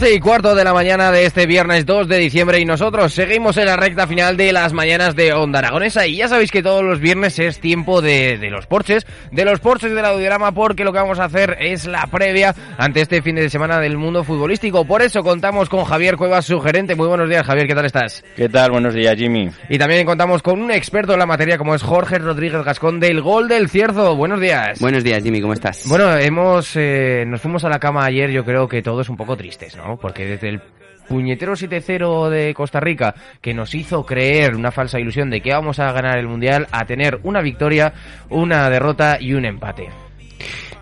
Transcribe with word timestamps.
12 0.00 0.14
y 0.14 0.20
cuarto 0.20 0.54
de 0.54 0.64
la 0.64 0.72
mañana 0.72 1.12
de 1.12 1.26
este 1.26 1.44
viernes 1.44 1.84
2 1.84 2.08
de 2.08 2.16
diciembre 2.16 2.58
y 2.58 2.64
nosotros 2.64 3.12
seguimos 3.12 3.58
en 3.58 3.66
la 3.66 3.76
recta 3.76 4.06
final 4.06 4.38
de 4.38 4.50
las 4.50 4.72
mañanas 4.72 5.14
de 5.14 5.34
Onda 5.34 5.58
Aragonesa 5.58 6.06
y 6.06 6.16
ya 6.16 6.26
sabéis 6.26 6.50
que 6.50 6.62
todos 6.62 6.82
los 6.82 7.00
viernes 7.00 7.38
es 7.38 7.60
tiempo 7.60 8.00
de, 8.00 8.38
de 8.38 8.48
los 8.48 8.66
porches, 8.66 9.06
de 9.30 9.44
los 9.44 9.60
porches 9.60 9.92
del 9.92 10.06
audiograma 10.06 10.52
porque 10.52 10.84
lo 10.84 10.92
que 10.94 11.00
vamos 11.00 11.18
a 11.18 11.24
hacer 11.24 11.58
es 11.60 11.84
la 11.84 12.06
previa 12.06 12.54
ante 12.78 13.02
este 13.02 13.20
fin 13.20 13.34
de 13.34 13.50
semana 13.50 13.78
del 13.78 13.98
mundo 13.98 14.24
futbolístico. 14.24 14.86
Por 14.86 15.02
eso 15.02 15.22
contamos 15.22 15.68
con 15.68 15.84
Javier 15.84 16.16
Cuevas, 16.16 16.46
su 16.46 16.58
gerente. 16.60 16.94
Muy 16.94 17.06
buenos 17.06 17.28
días 17.28 17.44
Javier, 17.44 17.66
¿qué 17.66 17.74
tal 17.74 17.84
estás? 17.84 18.24
¿Qué 18.36 18.48
tal? 18.48 18.70
Buenos 18.70 18.94
días 18.94 19.14
Jimmy. 19.16 19.50
Y 19.68 19.76
también 19.76 20.06
contamos 20.06 20.42
con 20.42 20.62
un 20.62 20.70
experto 20.70 21.12
en 21.12 21.18
la 21.18 21.26
materia 21.26 21.58
como 21.58 21.74
es 21.74 21.82
Jorge 21.82 22.18
Rodríguez 22.18 22.64
Gascón 22.64 23.00
del 23.00 23.20
Gol 23.20 23.48
del 23.48 23.68
Cierzo. 23.68 24.16
Buenos 24.16 24.40
días. 24.40 24.80
Buenos 24.80 25.04
días 25.04 25.22
Jimmy, 25.22 25.42
¿cómo 25.42 25.52
estás? 25.52 25.86
Bueno, 25.86 26.16
hemos, 26.16 26.74
eh, 26.76 27.24
nos 27.26 27.42
fuimos 27.42 27.64
a 27.64 27.68
la 27.68 27.78
cama 27.78 28.06
ayer, 28.06 28.30
yo 28.30 28.46
creo 28.46 28.66
que 28.66 28.80
todos 28.80 29.10
un 29.10 29.18
poco 29.18 29.36
tristes, 29.36 29.76
¿no? 29.76 29.89
Porque 29.96 30.26
desde 30.26 30.48
el 30.48 30.60
puñetero 31.08 31.54
7-0 31.54 32.28
de 32.28 32.54
Costa 32.54 32.78
Rica, 32.78 33.14
que 33.40 33.52
nos 33.52 33.74
hizo 33.74 34.06
creer 34.06 34.54
una 34.54 34.70
falsa 34.70 35.00
ilusión 35.00 35.30
de 35.30 35.40
que 35.40 35.52
vamos 35.52 35.80
a 35.80 35.90
ganar 35.92 36.18
el 36.18 36.28
Mundial, 36.28 36.68
a 36.70 36.84
tener 36.84 37.18
una 37.24 37.40
victoria, 37.40 37.92
una 38.28 38.70
derrota 38.70 39.18
y 39.20 39.34
un 39.34 39.44
empate. 39.44 39.88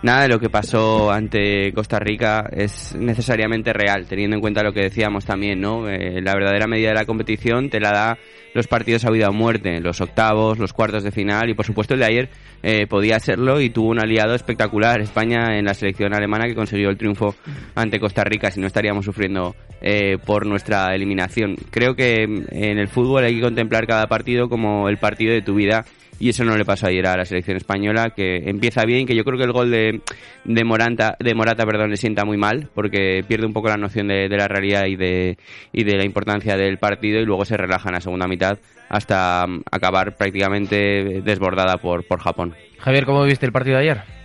Nada 0.01 0.23
de 0.23 0.29
lo 0.29 0.39
que 0.39 0.49
pasó 0.49 1.11
ante 1.11 1.73
Costa 1.73 1.99
Rica 1.99 2.49
es 2.53 2.95
necesariamente 2.95 3.73
real, 3.73 4.07
teniendo 4.07 4.37
en 4.37 4.41
cuenta 4.41 4.63
lo 4.63 4.73
que 4.73 4.83
decíamos 4.83 5.25
también, 5.25 5.61
¿no? 5.61 5.89
Eh, 5.89 6.21
la 6.23 6.35
verdadera 6.35 6.69
medida 6.69 6.91
de 6.91 6.95
la 6.95 7.05
competición 7.05 7.69
te 7.69 7.81
la 7.81 7.91
da 7.91 8.19
los 8.55 8.69
partidos 8.69 9.05
a 9.05 9.11
vida 9.11 9.29
o 9.29 9.33
muerte, 9.33 9.81
los 9.81 10.01
octavos, 10.01 10.59
los 10.59 10.73
cuartos 10.73 11.03
de 11.03 11.11
final 11.11 11.51
y 11.51 11.55
por 11.55 11.67
supuesto 11.67 11.95
el 11.95 12.01
de 12.01 12.07
ayer 12.07 12.29
eh, 12.63 12.87
podía 12.87 13.19
serlo 13.19 13.61
y 13.61 13.71
tuvo 13.71 13.89
un 13.89 13.99
aliado 13.99 14.37
espectacular, 14.37 15.01
España 15.01 15.59
en 15.59 15.65
la 15.65 15.75
selección 15.75 16.15
alemana 16.15 16.47
que 16.47 16.55
consiguió 16.55 16.91
el 16.91 16.97
triunfo 16.97 17.35
ante 17.75 17.99
Costa 17.99 18.23
Rica, 18.23 18.53
si 18.53 18.61
no 18.61 18.69
estaríamos 18.69 19.05
sufriendo 19.05 19.57
eh, 19.81 20.17
por 20.25 20.47
nuestra 20.47 20.95
eliminación. 20.95 21.57
Creo 21.71 21.97
que 21.97 22.23
en 22.23 22.79
el 22.79 22.87
fútbol 22.87 23.25
hay 23.25 23.35
que 23.35 23.43
contemplar 23.43 23.87
cada 23.89 24.07
partido 24.07 24.49
como 24.49 24.89
el 24.89 24.99
partido 24.99 25.35
de 25.35 25.43
tu 25.43 25.55
vida 25.55 25.85
y 26.19 26.29
eso 26.31 26.45
no 26.45 26.57
le 26.57 26.65
pasó 26.65 26.87
ayer 26.87 27.07
a 27.07 27.17
la 27.17 27.25
selección 27.25 27.57
española 27.57 28.11
que 28.11 28.49
empieza 28.49 28.85
bien 28.85 29.07
que 29.07 29.15
yo 29.15 29.25
creo 29.25 29.39
que 29.39 29.45
el 29.45 29.53
gol 29.53 29.71
de, 29.71 30.01
de 30.45 30.65
Morata 30.65 31.17
de 31.19 31.35
Morata 31.35 31.65
perdón 31.65 31.91
le 31.91 31.97
sienta 31.97 32.25
muy 32.25 32.37
mal 32.37 32.69
porque 32.75 33.25
pierde 33.27 33.47
un 33.47 33.53
poco 33.53 33.69
la 33.69 33.77
noción 33.77 34.09
de, 34.09 34.29
la 34.29 34.49
realidad 34.49 34.87
y 34.87 34.97
de 34.97 35.39
y 35.73 35.85
de 35.85 35.97
la 35.97 36.05
importancia 36.05 36.57
del 36.57 36.79
partido 36.79 37.21
y 37.21 37.25
luego 37.25 37.45
se 37.45 37.57
relaja 37.57 37.89
en 37.89 37.95
la 37.95 38.01
segunda 38.01 38.27
mitad 38.27 38.59
hasta 38.89 39.45
um, 39.47 39.63
acabar 39.71 40.17
prácticamente 40.17 41.23
desbordada 41.23 41.77
por 41.77 42.07
por 42.07 42.21
Japón. 42.21 42.55
Javier 42.79 43.05
cómo 43.05 43.25
viste 43.25 43.47
el 43.47 43.53
partido 43.53 43.77
de 43.77 43.83
ayer 43.83 44.18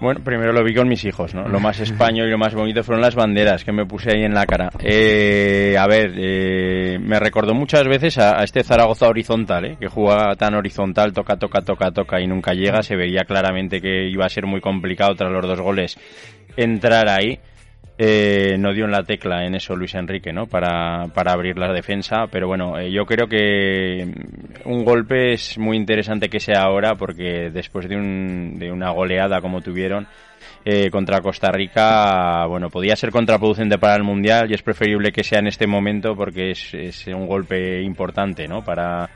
bueno, 0.00 0.20
primero 0.22 0.52
lo 0.52 0.62
vi 0.62 0.74
con 0.74 0.88
mis 0.88 1.04
hijos, 1.04 1.34
¿no? 1.34 1.48
Lo 1.48 1.58
más 1.58 1.80
español 1.80 2.28
y 2.28 2.30
lo 2.30 2.38
más 2.38 2.54
bonito 2.54 2.82
fueron 2.82 3.02
las 3.02 3.14
banderas 3.14 3.64
que 3.64 3.72
me 3.72 3.86
puse 3.86 4.10
ahí 4.12 4.24
en 4.24 4.34
la 4.34 4.46
cara. 4.46 4.70
Eh, 4.80 5.76
a 5.78 5.86
ver, 5.86 6.12
eh, 6.16 6.98
me 7.00 7.18
recordó 7.18 7.54
muchas 7.54 7.84
veces 7.88 8.18
a, 8.18 8.38
a 8.40 8.44
este 8.44 8.62
Zaragoza 8.62 9.08
horizontal, 9.08 9.64
¿eh? 9.64 9.76
Que 9.80 9.88
juega 9.88 10.34
tan 10.36 10.54
horizontal, 10.54 11.12
toca, 11.12 11.36
toca, 11.36 11.62
toca, 11.62 11.90
toca 11.90 12.20
y 12.20 12.26
nunca 12.26 12.52
llega. 12.52 12.82
Se 12.82 12.96
veía 12.96 13.24
claramente 13.24 13.80
que 13.80 14.08
iba 14.08 14.26
a 14.26 14.28
ser 14.28 14.46
muy 14.46 14.60
complicado 14.60 15.14
tras 15.14 15.32
los 15.32 15.46
dos 15.46 15.60
goles 15.60 15.98
entrar 16.56 17.08
ahí. 17.08 17.38
Eh, 17.98 18.56
no 18.58 18.74
dio 18.74 18.84
en 18.84 18.90
la 18.90 19.04
tecla 19.04 19.46
en 19.46 19.54
eso 19.54 19.74
Luis 19.74 19.94
Enrique, 19.94 20.30
¿no? 20.30 20.46
Para, 20.46 21.06
para 21.14 21.32
abrir 21.32 21.56
la 21.56 21.72
defensa, 21.72 22.26
pero 22.30 22.46
bueno, 22.46 22.78
eh, 22.78 22.90
yo 22.92 23.06
creo 23.06 23.26
que 23.26 24.06
un 24.66 24.84
golpe 24.84 25.32
es 25.32 25.56
muy 25.56 25.78
interesante 25.78 26.28
que 26.28 26.38
sea 26.38 26.64
ahora 26.64 26.94
porque 26.96 27.50
después 27.50 27.88
de, 27.88 27.96
un, 27.96 28.58
de 28.58 28.70
una 28.70 28.90
goleada 28.90 29.40
como 29.40 29.62
tuvieron 29.62 30.06
eh, 30.66 30.90
contra 30.90 31.22
Costa 31.22 31.50
Rica, 31.50 32.44
bueno, 32.46 32.68
podía 32.68 32.96
ser 32.96 33.10
contraproducente 33.10 33.78
para 33.78 33.96
el 33.96 34.02
Mundial 34.02 34.50
y 34.50 34.54
es 34.54 34.62
preferible 34.62 35.10
que 35.10 35.24
sea 35.24 35.38
en 35.38 35.46
este 35.46 35.66
momento 35.66 36.14
porque 36.14 36.50
es, 36.50 36.74
es 36.74 37.06
un 37.06 37.26
golpe 37.26 37.80
importante, 37.80 38.46
¿no? 38.46 38.62
Para, 38.62 39.08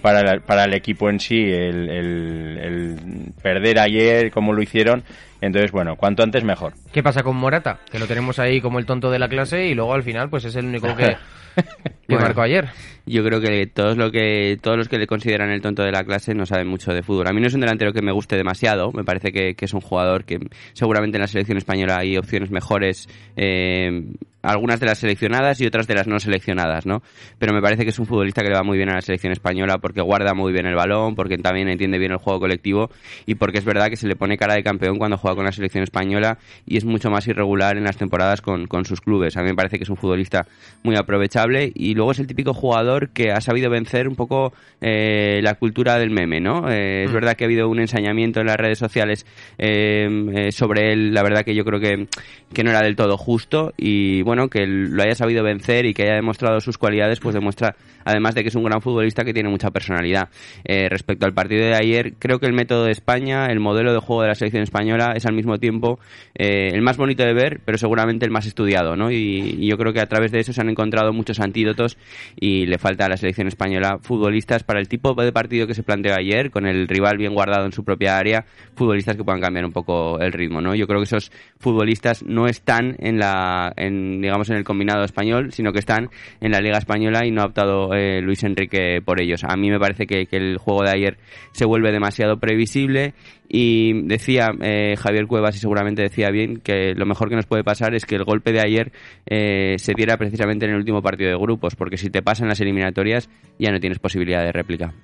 para, 0.00 0.32
el, 0.32 0.40
para 0.40 0.64
el 0.64 0.74
equipo 0.74 1.08
en 1.10 1.20
sí, 1.20 1.40
el, 1.42 1.88
el, 1.88 2.58
el 2.58 3.32
perder 3.42 3.78
ayer 3.78 4.30
como 4.30 4.52
lo 4.52 4.62
hicieron 4.62 5.02
entonces, 5.42 5.72
bueno, 5.72 5.96
cuanto 5.96 6.22
antes 6.22 6.44
mejor. 6.44 6.74
¿Qué 6.92 7.02
pasa 7.02 7.24
con 7.24 7.36
Morata? 7.36 7.80
Que 7.90 7.98
lo 7.98 8.06
tenemos 8.06 8.38
ahí 8.38 8.60
como 8.60 8.78
el 8.78 8.86
tonto 8.86 9.10
de 9.10 9.18
la 9.18 9.28
clase 9.28 9.66
y 9.66 9.74
luego 9.74 9.92
al 9.92 10.04
final 10.04 10.30
pues 10.30 10.44
es 10.44 10.54
el 10.54 10.66
único 10.66 10.94
que, 10.94 11.04
que 11.56 11.92
Bueno. 12.06 12.22
marcó 12.26 12.42
ayer. 12.42 12.68
yo 13.06 13.24
creo 13.24 13.40
que 13.40 13.66
todos 13.66 13.96
lo 13.96 14.12
que 14.12 14.56
todos 14.62 14.76
los 14.76 14.88
que 14.88 14.98
le 14.98 15.08
consideran 15.08 15.50
el 15.50 15.60
tonto 15.60 15.82
de 15.82 15.90
la 15.90 16.04
clase 16.04 16.32
no 16.32 16.46
saben 16.46 16.68
mucho 16.68 16.92
de 16.94 17.02
fútbol. 17.02 17.26
A 17.26 17.32
mí 17.32 17.40
no 17.40 17.48
es 17.48 17.54
un 17.54 17.60
delantero 17.60 17.92
que 17.92 18.02
me 18.02 18.12
guste 18.12 18.36
demasiado, 18.36 18.92
me 18.92 19.02
parece 19.02 19.32
que, 19.32 19.54
que 19.56 19.64
es 19.64 19.74
un 19.74 19.80
jugador 19.80 20.24
que 20.24 20.38
seguramente 20.74 21.16
en 21.16 21.22
la 21.22 21.26
selección 21.26 21.58
española 21.58 21.96
hay 21.98 22.16
opciones 22.16 22.52
mejores, 22.52 23.08
eh, 23.34 24.04
algunas 24.42 24.80
de 24.80 24.86
las 24.86 24.98
seleccionadas 24.98 25.60
y 25.60 25.66
otras 25.66 25.86
de 25.86 25.94
las 25.94 26.06
no 26.06 26.18
seleccionadas, 26.18 26.84
¿no? 26.86 27.02
Pero 27.38 27.52
me 27.54 27.60
parece 27.62 27.84
que 27.84 27.90
es 27.90 27.98
un 27.98 28.06
futbolista 28.06 28.42
que 28.42 28.48
le 28.48 28.54
va 28.54 28.62
muy 28.62 28.76
bien 28.76 28.90
a 28.90 28.94
la 28.94 29.00
selección 29.00 29.32
española 29.32 29.78
porque 29.78 30.00
guarda 30.00 30.34
muy 30.34 30.52
bien 30.52 30.66
el 30.66 30.74
balón, 30.74 31.14
porque 31.14 31.38
también 31.38 31.68
entiende 31.68 31.98
bien 31.98 32.12
el 32.12 32.18
juego 32.18 32.40
colectivo 32.40 32.90
y 33.26 33.34
porque 33.36 33.58
es 33.58 33.64
verdad 33.64 33.88
que 33.88 33.96
se 33.96 34.06
le 34.08 34.16
pone 34.16 34.36
cara 34.36 34.54
de 34.54 34.62
campeón 34.62 34.98
cuando 34.98 35.16
juega 35.16 35.36
con 35.36 35.44
la 35.44 35.52
selección 35.52 35.84
española 35.84 36.38
y 36.66 36.76
es 36.76 36.84
mucho 36.84 37.10
más 37.10 37.26
irregular 37.28 37.76
en 37.76 37.84
las 37.84 37.96
temporadas 37.96 38.40
con, 38.40 38.66
con 38.66 38.84
sus 38.84 39.00
clubes. 39.00 39.36
A 39.36 39.42
mí 39.42 39.48
me 39.50 39.54
parece 39.54 39.78
que 39.78 39.84
es 39.84 39.90
un 39.90 39.96
futbolista 39.96 40.46
muy 40.82 40.96
aprovechable 40.96 41.70
y 41.74 41.94
luego 41.94 42.12
es 42.12 42.18
el 42.18 42.26
típico 42.26 42.52
jugador 42.54 43.10
que 43.10 43.30
ha 43.30 43.40
sabido 43.40 43.70
vencer 43.70 44.08
un 44.08 44.16
poco 44.16 44.52
eh, 44.80 45.40
la 45.42 45.54
cultura 45.54 45.98
del 45.98 46.10
meme, 46.10 46.40
¿no? 46.40 46.68
Eh, 46.70 47.04
Es 47.04 47.10
Mm. 47.10 47.14
verdad 47.14 47.36
que 47.36 47.44
ha 47.44 47.46
habido 47.46 47.68
un 47.68 47.78
ensañamiento 47.80 48.40
en 48.40 48.46
las 48.46 48.56
redes 48.56 48.78
sociales 48.78 49.26
eh, 49.58 50.08
eh, 50.34 50.52
sobre 50.52 50.92
él, 50.92 51.14
la 51.14 51.22
verdad 51.22 51.44
que 51.44 51.54
yo 51.54 51.64
creo 51.64 51.78
que, 51.80 52.06
que 52.52 52.64
no 52.64 52.70
era 52.70 52.82
del 52.82 52.96
todo 52.96 53.16
justo 53.16 53.72
y 53.76 54.22
bueno, 54.22 54.31
que 54.50 54.62
él 54.62 54.90
lo 54.90 55.02
haya 55.02 55.14
sabido 55.14 55.42
vencer 55.44 55.86
y 55.86 55.94
que 55.94 56.04
haya 56.04 56.14
demostrado 56.14 56.60
sus 56.60 56.78
cualidades, 56.78 57.20
pues 57.20 57.34
demuestra 57.34 57.76
además 58.04 58.34
de 58.34 58.42
que 58.42 58.48
es 58.48 58.54
un 58.54 58.64
gran 58.64 58.80
futbolista 58.80 59.24
que 59.24 59.32
tiene 59.32 59.48
mucha 59.48 59.70
personalidad. 59.70 60.28
Eh, 60.64 60.88
respecto 60.88 61.26
al 61.26 61.34
partido 61.34 61.64
de 61.64 61.74
ayer, 61.74 62.14
creo 62.18 62.38
que 62.38 62.46
el 62.46 62.52
método 62.52 62.84
de 62.84 62.92
España, 62.92 63.46
el 63.46 63.60
modelo 63.60 63.92
de 63.92 64.00
juego 64.00 64.22
de 64.22 64.28
la 64.28 64.34
selección 64.34 64.62
española 64.62 65.12
es 65.14 65.26
al 65.26 65.34
mismo 65.34 65.58
tiempo 65.58 65.98
eh, 66.34 66.70
el 66.72 66.82
más 66.82 66.96
bonito 66.96 67.22
de 67.22 67.34
ver, 67.34 67.60
pero 67.64 67.78
seguramente 67.78 68.24
el 68.24 68.32
más 68.32 68.46
estudiado, 68.46 68.96
¿no? 68.96 69.10
Y, 69.10 69.56
y 69.58 69.68
yo 69.68 69.76
creo 69.76 69.92
que 69.92 70.00
a 70.00 70.06
través 70.06 70.32
de 70.32 70.40
eso 70.40 70.52
se 70.52 70.60
han 70.60 70.68
encontrado 70.68 71.12
muchos 71.12 71.40
antídotos 71.40 71.96
y 72.38 72.66
le 72.66 72.78
falta 72.78 73.06
a 73.06 73.08
la 73.08 73.16
selección 73.16 73.48
española 73.48 73.98
futbolistas 74.00 74.64
para 74.64 74.80
el 74.80 74.88
tipo 74.88 75.14
de 75.14 75.32
partido 75.32 75.66
que 75.66 75.74
se 75.74 75.82
planteó 75.82 76.14
ayer, 76.14 76.50
con 76.50 76.66
el 76.66 76.88
rival 76.88 77.18
bien 77.18 77.34
guardado 77.34 77.66
en 77.66 77.72
su 77.72 77.84
propia 77.84 78.16
área, 78.16 78.44
futbolistas 78.74 79.16
que 79.16 79.24
puedan 79.24 79.40
cambiar 79.40 79.64
un 79.64 79.72
poco 79.72 80.18
el 80.20 80.32
ritmo, 80.32 80.60
¿no? 80.60 80.74
Yo 80.74 80.86
creo 80.86 81.00
que 81.00 81.04
esos 81.04 81.30
futbolistas 81.58 82.24
no 82.24 82.46
están 82.46 82.96
en 82.98 83.18
la, 83.18 83.72
en, 83.76 84.21
digamos, 84.22 84.48
en 84.50 84.56
el 84.56 84.64
combinado 84.64 85.04
español, 85.04 85.52
sino 85.52 85.72
que 85.72 85.80
están 85.80 86.08
en 86.40 86.52
la 86.52 86.60
Liga 86.60 86.78
Española 86.78 87.26
y 87.26 87.30
no 87.30 87.42
ha 87.42 87.46
optado 87.46 87.92
eh, 87.94 88.20
Luis 88.22 88.42
Enrique 88.44 89.00
por 89.04 89.20
ellos. 89.20 89.44
A 89.44 89.56
mí 89.56 89.70
me 89.70 89.78
parece 89.78 90.06
que, 90.06 90.26
que 90.26 90.36
el 90.36 90.56
juego 90.56 90.82
de 90.84 90.90
ayer 90.90 91.18
se 91.52 91.64
vuelve 91.64 91.92
demasiado 91.92 92.38
previsible 92.38 93.14
y 93.48 94.06
decía 94.06 94.48
eh, 94.62 94.94
Javier 94.96 95.26
Cuevas 95.26 95.54
y 95.56 95.58
seguramente 95.58 96.00
decía 96.00 96.30
bien 96.30 96.60
que 96.60 96.94
lo 96.94 97.04
mejor 97.04 97.28
que 97.28 97.36
nos 97.36 97.46
puede 97.46 97.62
pasar 97.62 97.94
es 97.94 98.06
que 98.06 98.14
el 98.14 98.24
golpe 98.24 98.52
de 98.52 98.60
ayer 98.60 98.92
eh, 99.26 99.74
se 99.78 99.92
diera 99.94 100.16
precisamente 100.16 100.64
en 100.64 100.72
el 100.72 100.78
último 100.78 101.02
partido 101.02 101.30
de 101.30 101.36
grupos, 101.36 101.76
porque 101.76 101.98
si 101.98 102.08
te 102.08 102.22
pasan 102.22 102.48
las 102.48 102.60
eliminatorias 102.60 103.28
ya 103.58 103.70
no 103.70 103.78
tienes 103.78 103.98
posibilidad 103.98 104.42
de 104.42 104.52
réplica. 104.52 104.94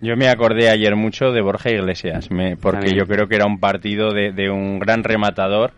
Yo 0.00 0.16
me 0.16 0.28
acordé 0.28 0.68
ayer 0.68 0.96
mucho 0.96 1.30
de 1.30 1.40
Borja 1.40 1.70
Iglesias, 1.70 2.30
me, 2.30 2.56
porque 2.56 2.88
También. 2.88 2.98
yo 2.98 3.06
creo 3.06 3.28
que 3.28 3.36
era 3.36 3.46
un 3.46 3.58
partido 3.58 4.10
de, 4.12 4.32
de 4.32 4.50
un 4.50 4.78
gran 4.78 5.02
rematador. 5.04 5.72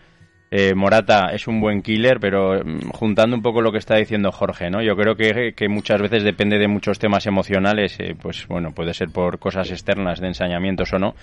Eh, 0.50 0.75
Morata 0.75 1.31
es 1.32 1.48
un 1.48 1.60
buen 1.60 1.82
killer, 1.82 2.20
pero 2.20 2.62
mm, 2.64 2.90
juntando 2.90 3.34
un 3.34 3.43
poco 3.43 3.60
lo 3.60 3.72
que 3.72 3.78
está 3.78 3.96
diciendo 3.96 4.31
Jorge, 4.31 4.70
¿no? 4.70 4.81
Yo 4.81 4.94
creo 4.96 5.16
que, 5.16 5.69
muchas 5.69 6.00
veces 6.00 6.22
depende 6.22 6.58
de 6.58 6.69
muchos 6.69 6.98
temas 6.98 7.26
emocionales, 7.26 7.98
eh, 7.98 8.14
pues 8.20 8.46
bueno, 8.46 8.72
puede 8.72 8.94
ser 8.94 9.10
por 9.10 9.38
cosas 9.38 9.70
externas 9.70 10.20
de 10.20 10.28
ensañamientos 10.28 10.93
o 10.93 10.98
no, 10.98 11.14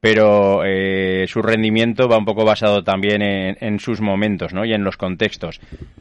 pero 0.00 0.62
eh, 0.64 1.26
su 1.28 1.42
rendimiento 1.42 2.08
va 2.08 2.16
un 2.16 2.24
poco 2.24 2.44
basado 2.44 2.82
también 2.82 3.20
en, 3.20 3.56
en 3.60 3.78
sus 3.78 4.00
momentos, 4.00 4.54
¿no? 4.54 4.64
Y 4.64 4.72
en 4.72 4.82
los 4.82 4.96
contextos. 4.96 5.60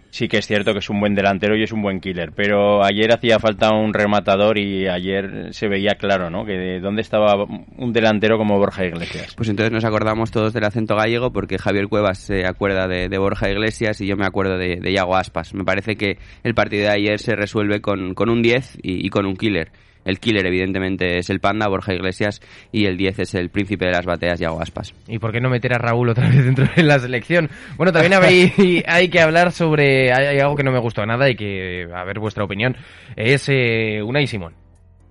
Sí 0.09 0.27
que 0.27 0.37
es 0.37 0.47
cierto 0.47 0.73
que 0.73 0.79
es 0.79 0.89
un 0.89 0.99
buen 0.99 1.13
delantero 1.13 1.55
y 1.55 1.63
es 1.63 1.71
un 1.71 1.81
buen 1.81 1.99
killer, 1.99 2.31
pero 2.35 2.83
ayer 2.83 3.11
hacía 3.11 3.39
falta 3.39 3.71
un 3.71 3.93
rematador 3.93 4.57
y 4.57 4.87
ayer 4.87 5.53
se 5.53 5.67
veía 5.67 5.95
claro, 5.95 6.29
¿no? 6.29 6.45
Que 6.45 6.53
de 6.53 6.79
dónde 6.79 7.01
estaba 7.01 7.43
un 7.43 7.93
delantero 7.93 8.37
como 8.37 8.57
Borja 8.57 8.85
Iglesias. 8.85 9.35
Pues 9.35 9.49
entonces 9.49 9.71
nos 9.71 9.83
acordamos 9.83 10.31
todos 10.31 10.53
del 10.53 10.63
acento 10.63 10.95
gallego 10.95 11.31
porque 11.31 11.59
Javier 11.59 11.87
Cuevas 11.87 12.17
se 12.19 12.47
acuerda 12.47 12.87
de, 12.87 13.17
Borja 13.19 13.49
Iglesias 13.51 13.99
y 13.99 14.07
yo 14.07 14.15
me 14.15 14.25
acuerdo 14.25 14.57
de, 14.57 14.77
de 14.77 14.91
Iago 14.91 15.15
Aspas. 15.15 15.53
Me 15.53 15.65
parece 15.65 15.95
que 15.95 16.17
el 16.43 16.55
partido 16.55 16.83
de 16.83 16.89
ayer 16.89 17.19
se 17.19 17.35
resuelve 17.35 17.81
con, 17.81 18.13
con 18.13 18.29
un 18.29 18.41
10 18.41 18.77
y, 18.81 19.05
y 19.05 19.09
con 19.09 19.25
un 19.25 19.35
killer. 19.35 19.71
El 20.05 20.19
killer, 20.19 20.45
evidentemente, 20.45 21.17
es 21.17 21.29
el 21.29 21.39
Panda, 21.39 21.67
Borja 21.67 21.93
Iglesias, 21.93 22.41
y 22.71 22.85
el 22.85 22.97
10 22.97 23.19
es 23.19 23.35
el 23.35 23.49
príncipe 23.49 23.85
de 23.85 23.91
las 23.91 24.05
bateas, 24.05 24.39
Iago 24.39 24.61
Aspas. 24.61 24.93
¿Y 25.07 25.19
por 25.19 25.31
qué 25.31 25.39
no 25.39 25.49
meter 25.49 25.73
a 25.73 25.77
Raúl 25.77 26.09
otra 26.09 26.29
vez 26.29 26.45
dentro 26.45 26.65
de 26.75 26.83
la 26.83 26.99
selección? 26.99 27.49
Bueno, 27.77 27.91
también 27.91 28.13
hay, 28.13 28.83
hay 28.87 29.09
que 29.09 29.21
hablar 29.21 29.51
sobre... 29.51 30.11
Hay, 30.11 30.25
hay 30.25 30.39
algo 30.39 30.55
que 30.55 30.63
no 30.63 30.71
me 30.71 30.79
gustó 30.79 31.05
nada 31.05 31.29
y 31.29 31.35
que, 31.35 31.87
a 31.93 32.03
ver 32.03 32.19
vuestra 32.19 32.43
opinión, 32.43 32.75
es 33.15 33.47
eh, 33.49 34.01
Unai 34.03 34.27
Simón. 34.27 34.58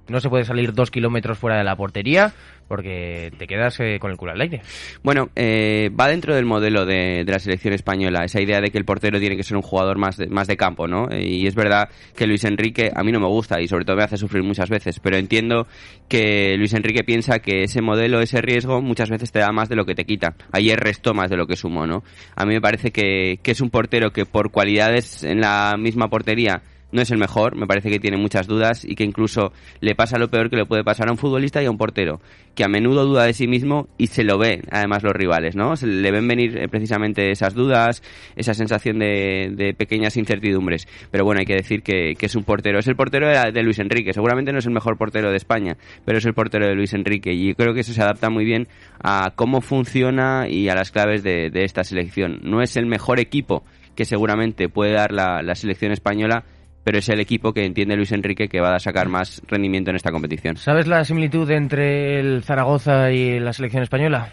No 0.08 0.20
se 0.20 0.28
puede 0.28 0.44
salir 0.44 0.72
dos 0.72 0.90
kilómetros 0.90 1.38
fuera 1.38 1.58
de 1.58 1.64
la 1.64 1.76
portería 1.76 2.32
porque 2.69 3.32
te 3.38 3.46
quedas 3.46 3.81
eh, 3.81 3.99
con 3.99 4.10
el 4.10 4.19
culo 4.19 4.32
al 4.32 4.40
aire. 4.40 4.60
Bueno, 5.02 5.31
eh, 5.34 5.90
va 5.99 6.08
dentro 6.08 6.34
del 6.34 6.44
modelo 6.44 6.84
de, 6.84 7.25
de 7.25 7.32
la 7.32 7.38
selección 7.38 7.72
española, 7.72 8.25
esa 8.25 8.43
idea 8.43 8.60
de 8.60 8.70
que 8.70 8.76
el 8.76 8.84
portero 8.84 9.19
tiene 9.19 9.37
que 9.37 9.43
ser 9.43 9.56
un 9.56 9.62
jugador 9.62 9.96
más 9.99 10.19
de, 10.19 10.26
más 10.26 10.46
de 10.46 10.56
campo, 10.56 10.87
¿no? 10.87 11.08
Eh, 11.10 11.26
Y 11.26 11.46
es 11.46 11.55
verdad 11.55 11.88
que 12.14 12.26
Luis 12.26 12.44
Enrique 12.44 12.90
a 12.94 13.02
mí 13.02 13.10
no 13.10 13.20
me 13.20 13.26
gusta 13.26 13.60
y 13.60 13.69
sobre 13.69 13.84
todo 13.87 13.96
me 13.96 14.05
hace 14.05 14.19
sufrir 14.19 14.43
muchas 14.43 14.69
veces, 14.69 15.00
pero 15.00 15.16
entiendo 15.16 15.66
que 16.08 16.56
Luis 16.58 16.75
Enrique 16.75 17.04
piensa 17.04 17.38
que 17.38 17.62
ese 17.62 17.81
modelo, 17.81 18.20
ese 18.20 18.43
riesgo, 18.43 18.82
muchas 18.82 19.08
veces 19.08 19.32
te 19.32 19.38
da 19.38 19.50
más 19.50 19.69
de 19.70 19.76
lo 19.76 19.87
que 19.87 19.94
te 19.94 20.04
quita. 20.04 20.34
Ayer 20.52 20.78
restó 20.78 21.14
más 21.14 21.31
de 21.31 21.37
lo 21.37 21.46
que 21.46 21.56
sumó, 21.56 21.87
¿no? 21.87 22.02
A 22.37 22.44
mí 22.44 22.52
me 22.54 22.61
parece 22.61 22.90
que, 22.90 23.40
que 23.43 23.52
es 23.52 23.61
un 23.62 23.70
portero 23.70 24.11
que 24.11 24.26
por 24.26 24.50
cualidades 24.50 25.25
en 25.25 25.40
la 25.40 25.76
misma 25.78 26.08
portería 26.08 26.62
no 26.90 27.02
es 27.02 27.11
el 27.11 27.19
mejor, 27.19 27.56
me 27.56 27.67
parece 27.67 27.90
que 27.90 27.99
tiene 27.99 28.17
muchas 28.17 28.46
dudas 28.46 28.85
y 28.85 28.94
que 28.94 29.05
incluso 29.05 29.52
le 29.81 29.94
pasa 29.94 30.19
lo 30.19 30.29
peor 30.29 30.50
que 30.50 30.56
le 30.56 30.64
puede 30.64 30.85
pasar 30.85 31.08
a 31.08 31.12
un 31.12 31.19
futbolista 31.19 31.62
y 31.62 31.67
a 31.67 31.70
un 31.70 31.76
portero, 31.76 32.20
que 32.55 32.64
a 32.64 32.69
menudo 32.69 33.05
duda 33.05 33.25
de 33.25 33.35
sí 33.35 33.46
mismo 33.46 33.88
y 33.99 34.06
se 34.08 34.25
lo 34.25 34.38
ve 34.38 34.62
además 34.70 35.02
los 35.02 35.12
rivales, 35.12 35.55
¿no? 35.55 35.76
Se 35.76 35.87
le 35.87 36.11
ven 36.11 36.26
venir 36.26 36.58
eh, 36.58 36.69
precisamente 36.69 37.31
esas 37.31 37.55
dudas, 37.55 38.02
esa 38.37 38.55
sensación 38.55 38.99
de, 38.99 39.52
de 39.55 39.75
pequeñas 39.75 40.17
incertidumbres. 40.17 40.88
Pero 41.11 41.25
bueno, 41.25 41.40
hay 41.40 41.46
que 41.46 41.55
decir 41.55 41.82
que, 41.82 42.17
es 42.19 42.35
un 42.35 42.44
portero, 42.44 42.79
es 42.79 42.88
el 42.88 42.96
portero 42.96 43.29
de, 43.29 43.62
Luis 43.62 43.79
Enrique, 43.79 44.12
seguramente 44.12 44.52
no 44.52 44.58
es 44.58 44.67
el 44.67 44.73
mejor 44.73 44.96
portero 44.96 45.31
de 45.31 45.37
España, 45.37 45.76
pero 46.05 46.19
es 46.19 46.25
el 46.25 46.35
portero 46.35 46.67
de 46.67 46.75
Luis 46.75 46.94
Enrique 46.94 47.32
y 47.32 47.55
creo 47.55 47.75
que 47.75 47.81
eso 47.81 47.93
se 47.93 48.02
adapta 48.02 48.31
muy 48.31 48.44
bien 48.44 48.69
a 49.02 49.32
cómo 49.35 49.61
funciona 49.61 50.46
y 50.49 50.69
a 50.69 50.75
las 50.75 50.90
claves 50.90 51.23
de, 51.23 51.50
de 51.50 51.64
esta 51.64 51.85
selección. 51.85 52.40
No 52.43 52.62
es 52.62 52.76
el 52.76 52.87
mejor 52.87 53.20
equipo 53.20 53.64
que 53.94 54.05
seguramente 54.05 54.69
puede 54.69 54.93
dar 54.93 55.12
la 55.12 55.55
selección 55.56 55.90
española, 55.90 56.44
pero 56.88 57.00
es 57.00 57.08
el 57.11 57.20
equipo 57.20 57.52
que 57.52 57.67
entiende 57.67 57.96
Luis 57.96 58.12
Enrique 58.12 58.49
que 58.49 58.62
va 58.62 58.75
a 58.75 58.79
sacar 58.79 59.11
más 59.11 59.43
rendimiento 59.46 59.90
en 59.90 59.96
esta 59.96 60.11
competición. 60.11 60.56
¿Sabes 60.56 60.87
la 60.87 61.05
similitud 61.05 61.50
entre 61.50 62.19
el 62.19 62.43
Zaragoza 62.43 63.12
y 63.12 63.38
la 63.38 63.52
selección 63.52 63.82
española? 63.82 64.31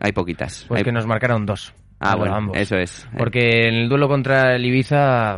Hay 0.00 0.12
poquitas. 0.12 0.64
Pues 0.66 0.78
Hay- 0.78 0.84
que 0.86 0.92
nos 0.92 1.06
marcaron 1.06 1.44
dos. 1.44 1.74
Ah, 1.98 2.16
bueno, 2.16 2.34
ambos. 2.36 2.56
eso 2.56 2.78
es. 2.78 3.06
Porque 3.18 3.68
en 3.68 3.74
el 3.74 3.88
duelo 3.90 4.08
contra 4.08 4.56
el 4.56 4.64
Ibiza, 4.64 5.36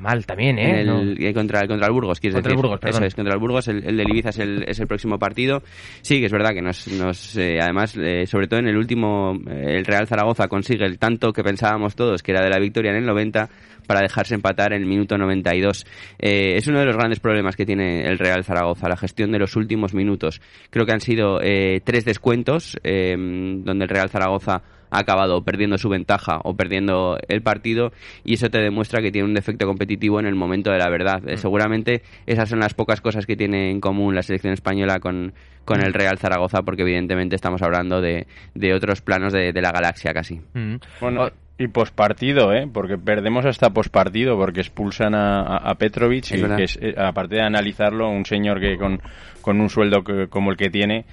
mal 0.00 0.26
también, 0.26 0.58
¿eh? 0.58 0.84
No. 0.84 1.00
el, 1.00 1.22
eh, 1.24 1.34
contra, 1.34 1.66
contra 1.66 1.86
el 1.86 1.92
Burgos, 1.92 2.20
quieres 2.20 2.36
Contra 2.36 2.52
el. 2.52 2.56
Burgos, 2.56 2.80
perdón. 2.80 3.02
Eso 3.02 3.06
es, 3.06 3.14
contra 3.14 3.34
el 3.34 3.40
Burgos, 3.40 3.68
el, 3.68 3.84
el 3.84 3.96
de 3.96 4.02
Ibiza 4.04 4.30
es 4.30 4.38
el, 4.38 4.64
es 4.66 4.78
el 4.80 4.86
próximo 4.86 5.18
partido. 5.18 5.62
Sí, 6.02 6.20
que 6.20 6.26
es 6.26 6.32
verdad 6.32 6.52
que 6.52 6.62
nos, 6.62 6.88
nos 6.88 7.36
eh, 7.36 7.58
además, 7.60 7.96
eh, 7.96 8.26
sobre 8.26 8.48
todo 8.48 8.60
en 8.60 8.68
el 8.68 8.76
último, 8.76 9.38
eh, 9.48 9.76
el 9.76 9.84
Real 9.84 10.06
Zaragoza 10.06 10.48
consigue 10.48 10.84
el 10.84 10.98
tanto 10.98 11.32
que 11.32 11.42
pensábamos 11.42 11.94
todos, 11.96 12.22
que 12.22 12.32
era 12.32 12.42
de 12.42 12.50
la 12.50 12.58
victoria 12.58 12.90
en 12.90 12.98
el 12.98 13.06
90, 13.06 13.48
para 13.86 14.00
dejarse 14.00 14.34
empatar 14.34 14.72
en 14.72 14.82
el 14.82 14.88
minuto 14.88 15.16
92. 15.16 15.86
Eh, 16.18 16.56
es 16.56 16.66
uno 16.66 16.80
de 16.80 16.86
los 16.86 16.96
grandes 16.96 17.20
problemas 17.20 17.56
que 17.56 17.64
tiene 17.64 18.06
el 18.06 18.18
Real 18.18 18.44
Zaragoza, 18.44 18.88
la 18.88 18.96
gestión 18.96 19.32
de 19.32 19.38
los 19.38 19.56
últimos 19.56 19.94
minutos. 19.94 20.40
Creo 20.70 20.84
que 20.84 20.92
han 20.92 21.00
sido 21.00 21.38
tres 21.38 22.04
descuentos, 22.04 22.78
donde 22.82 23.84
el 23.84 23.88
Real 23.88 24.10
Zaragoza 24.10 24.62
ha 24.90 24.98
acabado 25.00 25.42
perdiendo 25.42 25.78
su 25.78 25.88
ventaja 25.88 26.40
o 26.44 26.54
perdiendo 26.54 27.18
el 27.28 27.42
partido 27.42 27.92
y 28.24 28.34
eso 28.34 28.48
te 28.50 28.58
demuestra 28.58 29.00
que 29.02 29.10
tiene 29.12 29.26
un 29.28 29.34
defecto 29.34 29.66
competitivo 29.66 30.20
en 30.20 30.26
el 30.26 30.34
momento 30.34 30.70
de 30.70 30.78
la 30.78 30.88
verdad. 30.90 31.22
Eh, 31.28 31.36
seguramente 31.36 32.02
esas 32.26 32.48
son 32.48 32.60
las 32.60 32.74
pocas 32.74 33.00
cosas 33.00 33.26
que 33.26 33.36
tiene 33.36 33.70
en 33.70 33.80
común 33.80 34.14
la 34.14 34.22
selección 34.22 34.52
española 34.52 35.00
con, 35.00 35.32
con 35.64 35.80
el 35.82 35.92
Real 35.94 36.18
Zaragoza 36.18 36.62
porque 36.62 36.82
evidentemente 36.82 37.36
estamos 37.36 37.62
hablando 37.62 38.00
de, 38.00 38.26
de 38.54 38.74
otros 38.74 39.00
planos 39.02 39.32
de, 39.32 39.52
de 39.52 39.62
la 39.62 39.72
galaxia 39.72 40.12
casi. 40.12 40.40
Mm. 40.54 40.76
Bueno, 41.00 41.28
y 41.60 41.66
pospartido, 41.66 42.52
¿eh? 42.52 42.68
Porque 42.72 42.96
perdemos 42.98 43.44
hasta 43.44 43.70
pospartido, 43.70 44.36
porque 44.36 44.60
expulsan 44.60 45.14
a, 45.16 45.40
a- 45.40 45.70
a 45.70 45.74
Petrovic, 45.74 46.30
Es 46.30 46.40
y 46.40 46.44
que 46.56 46.62
es, 46.62 46.78
eh, 46.80 46.94
aparte 46.96 47.34
de 47.34 47.42
analizarlo, 47.42 48.08
un 48.08 48.24
señor 48.24 48.60
que 48.60 48.76
con, 48.78 49.00
con 49.40 49.60
un 49.60 49.68
sueldo 49.68 50.04
que- 50.04 50.28
como 50.28 50.52
el 50.52 50.56
que 50.56 50.70
tiene, 50.70 51.04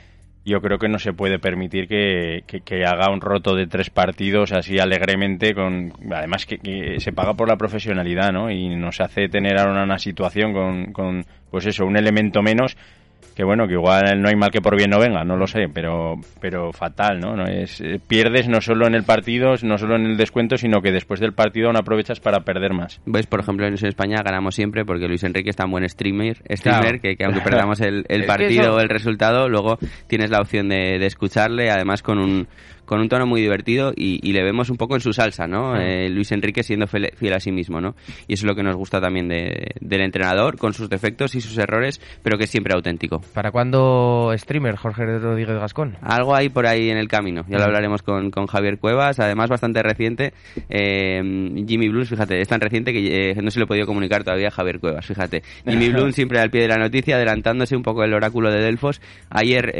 yo 0.46 0.62
creo 0.62 0.78
que 0.78 0.88
no 0.88 1.00
se 1.00 1.12
puede 1.14 1.40
permitir 1.40 1.88
que, 1.88 2.44
que- 2.48 2.62
que 2.62 2.86
haga 2.86 3.10
un 3.12 3.20
roto 3.20 3.56
de 3.56 3.68
tres 3.68 3.90
partidos 3.90 4.52
así 4.52 4.78
alegremente, 4.80 5.54
con 5.56 5.92
además 6.14 6.46
que, 6.46 6.60
que 6.60 7.00
se 7.00 7.12
paga 7.12 7.34
por 7.34 7.50
la 7.50 7.58
profesionalidad, 7.58 8.32
¿no? 8.32 8.52
Y 8.52 8.70
nos 8.76 9.02
hace 9.02 9.28
tener 9.28 9.58
ahora 9.60 9.84
una 9.84 9.98
situación 10.00 10.54
con, 10.54 10.94
con, 10.94 11.26
pues 11.50 11.66
eso, 11.66 11.86
un 11.86 11.98
elemento 11.98 12.42
menos 12.44 12.78
que 13.36 13.44
bueno, 13.44 13.68
que 13.68 13.74
igual 13.74 14.22
no 14.22 14.30
hay 14.30 14.36
mal 14.36 14.50
que 14.50 14.62
por 14.62 14.78
bien 14.78 14.90
no 14.90 15.00
venga, 15.00 15.24
no 15.24 15.36
lo 15.36 15.46
sé, 15.46 15.68
pero 15.74 16.16
pero 16.40 16.72
fatal, 16.72 17.20
¿no? 17.20 17.36
no 17.36 17.46
es 17.46 17.82
eh, 17.82 18.00
pierdes 18.06 18.48
no 18.48 18.62
solo 18.62 18.88
en 18.88 18.96
el 18.96 19.04
partido, 19.04 19.54
no 19.64 19.78
solo 19.78 19.96
en 19.98 20.06
el 20.06 20.18
descuento, 20.18 20.58
sino 20.58 20.82
que 20.82 20.92
después 20.92 21.20
del 21.20 21.34
partido 21.34 21.68
aún 21.68 21.78
aprovechas 21.78 22.20
para 22.20 22.40
perder 22.42 22.74
más. 22.74 23.02
¿Ves? 23.06 23.28
Por 23.28 23.42
ejemplo, 23.42 23.68
en 23.68 23.74
España 23.74 24.22
ganamos 24.24 24.56
siempre 24.56 24.86
porque 24.86 25.08
Luis 25.08 25.24
Enrique 25.24 25.50
es 25.50 25.56
tan 25.56 25.70
buen 25.70 25.88
streamer, 25.90 26.38
streamer 26.50 26.82
Claro. 26.82 27.00
que, 27.02 27.16
que 27.18 27.26
aunque 27.26 27.42
perdamos 27.44 27.82
el, 27.82 28.06
el 28.08 28.26
partido 28.26 28.76
o 28.76 28.80
el 28.80 28.90
resultado, 28.90 29.50
luego 29.50 29.78
tienes 30.08 30.30
la 30.30 30.40
opción 30.40 30.70
de, 30.70 30.98
de 30.98 31.06
escucharle, 31.06 31.70
además 31.70 32.02
con 32.02 32.20
un, 32.20 32.48
con 32.86 33.00
un 33.00 33.10
tono 33.10 33.26
muy 33.26 33.42
divertido 33.42 33.92
y, 33.96 34.20
y 34.28 34.34
le 34.34 34.44
vemos 34.44 34.70
un 34.70 34.78
poco 34.78 34.96
en 34.96 35.02
su 35.02 35.12
salsa, 35.14 35.48
¿no? 35.48 35.76
Eh, 35.76 36.10
Luis 36.10 36.32
Enrique 36.32 36.64
siendo 36.64 36.88
fiel, 36.88 37.12
fiel 37.16 37.34
a 37.34 37.40
sí 37.40 37.52
mismo, 37.52 37.82
¿no? 37.82 37.96
Y 38.28 38.34
eso 38.34 38.42
es 38.46 38.48
lo 38.48 38.56
que 38.56 38.64
nos 38.64 38.76
gusta 38.76 39.00
también 39.02 39.28
de- 39.28 39.72
del 39.82 40.02
entrenador, 40.02 40.58
con 40.58 40.74
sus 40.74 40.90
defectos 40.90 41.36
y 41.36 41.42
sus 41.42 41.58
errores, 41.58 42.00
pero 42.24 42.38
que 42.38 42.46
es 42.46 42.50
siempre 42.50 42.74
auténtico. 42.74 43.22
¿Para 43.34 43.52
cuándo 43.52 44.32
streamer 44.38 44.76
Jorge 44.76 45.06
Rodríguez 45.06 45.58
Gascón? 45.60 45.98
Algo 46.02 46.36
hay 46.36 46.50
por 46.50 46.66
ahí 46.68 46.90
en 46.90 46.98
el 46.98 47.08
camino. 47.08 47.44
Ya 47.48 47.58
lo 47.58 47.64
hablaremos 47.66 48.02
con, 48.02 48.32
con 48.32 48.48
Javier 48.48 48.78
Cuevas, 48.80 49.20
además 49.20 49.50
bastante 49.50 49.82
reciente. 49.84 50.34
Eh, 50.70 51.22
Jimmy 51.68 51.90
Blues, 51.90 52.10
fíjate, 52.10 52.40
es 52.42 52.48
tan 52.48 52.62
reciente 52.62 52.92
que 52.94 53.32
eh, 53.32 53.36
no 53.42 53.52
se 53.52 53.60
lo 53.60 53.66
he 53.66 53.68
podido 53.68 53.86
comunicar 53.86 54.24
todavía 54.24 54.48
a 54.50 54.52
Javier 54.52 54.80
Cuevas, 54.80 55.06
fíjate. 55.06 55.42
Jimmy 55.68 55.90
Blues 55.90 56.16
siempre 56.16 56.40
al 56.40 56.50
pie 56.50 56.62
de 56.62 56.68
la 56.68 56.78
noticia, 56.78 57.16
adelantándose 57.16 57.76
un 57.76 57.84
poco 57.84 58.04
el 58.04 58.14
oráculo 58.14 58.52
de 58.52 58.62
Delfos. 58.62 59.02
Ayer 59.30 59.74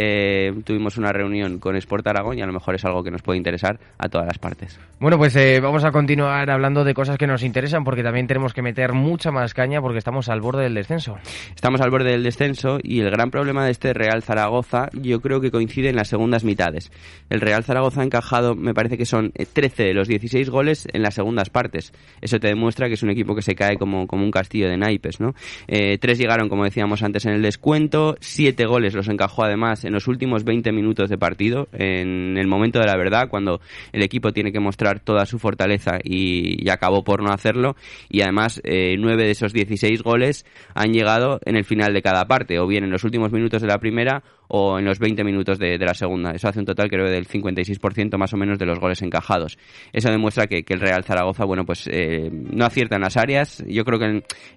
tuvimos 0.64 0.98
una 0.98 1.12
reunión 1.12 1.60
con 1.60 1.76
Sport 1.76 2.08
Aragón 2.08 2.38
y 2.38 2.42
a 2.42 2.46
lo 2.46 2.54
mejor 2.54 2.76
es 2.76 2.86
algo 2.86 2.95
que 3.04 3.12
nos 3.12 3.22
puede 3.22 3.38
interesar 3.38 3.80
a 3.98 4.10
todas 4.10 4.28
las 4.28 4.38
partes. 4.38 4.80
Bueno, 5.00 5.18
pues 5.18 5.36
eh, 5.36 5.60
vamos 5.60 5.84
a 5.84 5.92
continuar 5.92 6.50
hablando 6.50 6.84
de 6.84 6.94
cosas 6.94 7.18
que 7.18 7.28
nos 7.28 7.44
interesan 7.44 7.84
porque 7.84 8.04
también 8.04 8.28
tenemos 8.28 8.54
que 8.54 8.62
meter 8.62 8.94
mucha 8.94 9.32
más 9.32 9.54
caña 9.54 9.82
porque 9.82 9.98
estamos 9.98 10.30
al 10.30 10.42
borde 10.42 10.64
del 10.64 10.74
descenso. 10.74 11.18
Estamos 11.54 11.82
al 11.82 11.90
borde 11.90 12.12
del 12.12 12.24
descenso 12.24 12.80
y 12.82 13.02
el 13.02 13.12
gran 13.12 13.30
problema 13.32 13.66
de 13.66 13.72
este 13.72 13.94
Real 13.94 14.24
Zaragoza 14.24 14.90
yo 14.94 15.22
creo 15.22 15.42
que 15.42 15.52
coincide 15.52 15.90
en 15.90 15.96
las 15.96 16.08
segundas 16.08 16.44
mitades. 16.44 16.92
El 17.30 17.42
Real 17.42 17.64
Zaragoza 17.64 18.02
ha 18.02 18.06
encajado, 18.06 18.56
me 18.56 18.74
parece 18.74 18.98
que 18.98 19.06
son 19.06 19.32
eh, 19.36 19.46
13 19.46 19.84
de 19.84 19.94
los 19.94 20.08
16 20.08 20.50
goles 20.50 20.88
en 20.94 21.02
las 21.02 21.16
segundas 21.16 21.50
partes. 21.50 21.94
Eso 22.22 22.40
te 22.40 22.48
demuestra 22.48 22.88
que 22.88 22.94
es 22.94 23.04
un 23.04 23.10
equipo 23.10 23.36
que 23.36 23.42
se 23.42 23.56
cae 23.56 23.78
como, 23.78 24.08
como 24.08 24.24
un 24.24 24.32
castillo 24.32 24.70
de 24.70 24.78
naipes, 24.78 25.20
¿no? 25.20 25.36
Eh, 25.68 25.98
tres 25.98 26.18
llegaron, 26.18 26.50
como 26.50 26.64
decíamos 26.64 27.04
antes, 27.04 27.26
en 27.26 27.34
el 27.34 27.42
descuento, 27.42 28.16
siete 28.20 28.66
goles 28.66 28.94
los 28.94 29.08
encajó 29.08 29.44
además 29.44 29.84
en 29.86 29.94
los 29.94 30.08
últimos 30.08 30.44
20 30.44 30.72
minutos 30.72 31.10
de 31.10 31.18
partido, 31.18 31.68
en 31.74 32.38
el 32.38 32.48
momento 32.48 32.80
de 32.80 32.85
la 32.86 32.98
verdad, 32.98 33.30
cuando 33.30 33.62
el 33.92 34.04
equipo 34.04 34.32
tiene 34.32 34.52
que 34.52 34.60
mostrar 34.60 35.00
toda 35.00 35.26
su 35.26 35.40
fortaleza 35.40 36.00
y, 36.04 36.70
acabó 36.70 37.04
por 37.04 37.24
no 37.24 37.32
hacerlo. 37.32 37.76
Y 38.10 38.22
además, 38.22 38.60
eh, 38.64 38.96
nueve 39.00 39.24
de 39.24 39.32
esos 39.32 39.54
16 39.54 40.02
goles 40.02 40.46
han 40.74 40.92
llegado 40.92 41.40
en 41.46 41.56
el 41.56 41.64
final 41.64 41.94
de 41.94 42.02
cada 42.02 42.26
parte, 42.26 42.60
o 42.60 42.68
bien 42.68 42.84
en 42.84 42.92
los 42.92 43.04
últimos 43.04 43.32
minutos 43.32 43.62
de 43.62 43.68
la 43.68 43.80
primera, 43.80 44.24
o 44.48 44.80
en 44.80 44.86
los 44.86 45.00
20 45.00 45.24
minutos 45.24 45.60
de, 45.60 45.78
la 45.78 45.94
segunda. 45.94 46.32
Eso 46.32 46.48
hace 46.48 46.60
un 46.60 46.66
total, 46.66 46.90
creo, 46.90 47.10
del 47.10 47.28
56% 47.28 48.18
más 48.18 48.34
o 48.34 48.38
menos 48.38 48.58
de 48.60 48.66
los 48.66 48.80
goles 48.80 49.02
encajados. 49.02 49.58
Eso 49.94 50.10
demuestra 50.10 50.48
que, 50.48 50.64
el 50.68 50.80
Real 50.80 51.04
Zaragoza, 51.04 51.46
bueno, 51.46 51.66
pues 51.66 51.88
eh, 51.92 52.30
no 52.32 52.66
acierta 52.66 52.96
en 52.96 53.02
las 53.02 53.18
áreas. 53.18 53.64
Yo 53.68 53.86
creo 53.86 54.00
que 54.00 54.06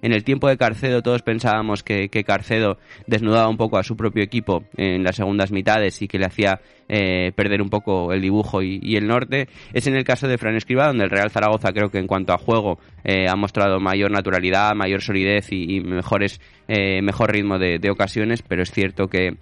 en, 0.01 0.13
el 0.13 0.23
tiempo 0.23 0.47
de 0.47 0.57
Carcedo 0.57 1.01
todos 1.01 1.21
pensábamos 1.21 1.83
que, 1.83 2.09
Carcedo 2.25 2.77
desnudaba 3.07 3.47
un 3.47 3.57
poco 3.57 3.77
a 3.77 3.83
su 3.83 3.95
propio 3.95 4.23
equipo 4.23 4.65
en 4.75 5.03
las 5.03 5.15
segundas 5.15 5.51
mitades 5.51 6.01
y 6.01 6.07
que 6.07 6.19
le 6.19 6.25
hacía 6.25 6.59
eh, 6.87 7.31
perder 7.35 7.61
un 7.61 7.69
poco 7.69 8.11
el 8.11 8.21
dibujo 8.21 8.61
y, 8.61 8.95
el 8.95 9.07
norte. 9.07 9.47
Es 9.73 9.87
en 9.87 9.95
el 9.95 10.03
caso 10.03 10.27
de 10.27 10.37
Fran 10.37 10.55
Escriba, 10.55 10.87
donde 10.87 11.05
el 11.05 11.09
Real 11.09 11.31
Zaragoza 11.31 11.71
creo 11.71 11.89
que 11.89 11.99
en 11.99 12.07
cuanto 12.07 12.33
a 12.33 12.37
juego 12.37 12.79
eh, 13.03 13.27
ha 13.29 13.35
mostrado 13.35 13.79
mayor 13.79 14.11
naturalidad, 14.11 14.75
mayor 14.75 15.01
solidez 15.01 15.47
y, 15.51 15.79
mejores, 15.79 16.41
mejor 16.67 17.31
ritmo 17.31 17.57
de, 17.57 17.79
de, 17.79 17.89
ocasiones, 17.89 18.43
pero 18.43 18.61
es 18.61 18.71
cierto 18.71 19.07
que 19.07 19.37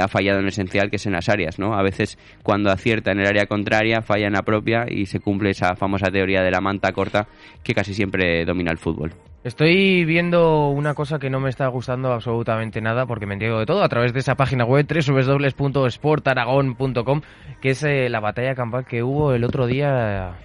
ha 0.00 0.08
fallado 0.08 0.40
en 0.40 0.48
esencial, 0.48 0.90
que 0.90 0.96
es 0.96 1.06
en 1.06 1.12
las 1.12 1.28
áreas, 1.28 1.58
¿no? 1.58 1.74
A 1.74 1.82
veces 1.82 2.18
cuando 2.42 2.70
acierta 2.70 3.12
en 3.12 3.20
el 3.20 3.26
área 3.26 3.46
contraria, 3.46 4.02
falla 4.02 4.26
en 4.26 4.34
la 4.34 4.42
propia 4.42 4.86
y 4.88 5.06
se 5.06 5.20
cumple 5.20 5.50
esa 5.50 5.76
famosa 5.76 6.10
teoría 6.10 6.42
de 6.42 6.50
la 6.50 6.60
manta 6.60 6.92
corta 6.92 7.28
que 7.62 7.74
casi 7.74 7.94
siempre 7.94 8.44
domina 8.44 8.70
el 8.70 8.78
fútbol. 8.78 9.12
Estoy 9.44 10.04
viendo 10.04 10.68
una 10.68 10.94
cosa 10.94 11.18
que 11.18 11.30
no 11.30 11.40
me 11.40 11.48
está 11.48 11.68
gustando 11.68 12.12
absolutamente 12.12 12.80
nada 12.80 13.06
porque 13.06 13.24
me 13.24 13.34
entiendo 13.34 13.60
de 13.60 13.66
todo 13.66 13.84
a 13.84 13.88
través 13.88 14.12
de 14.12 14.18
esa 14.18 14.34
página 14.34 14.64
web 14.64 14.84
www.sportaragon.com 14.86 17.20
que 17.60 17.70
es 17.70 17.82
eh, 17.84 18.08
la 18.08 18.20
batalla 18.20 18.54
campal 18.54 18.84
que 18.84 19.02
hubo 19.02 19.32
el 19.32 19.42
otro 19.44 19.66
día 19.66 20.36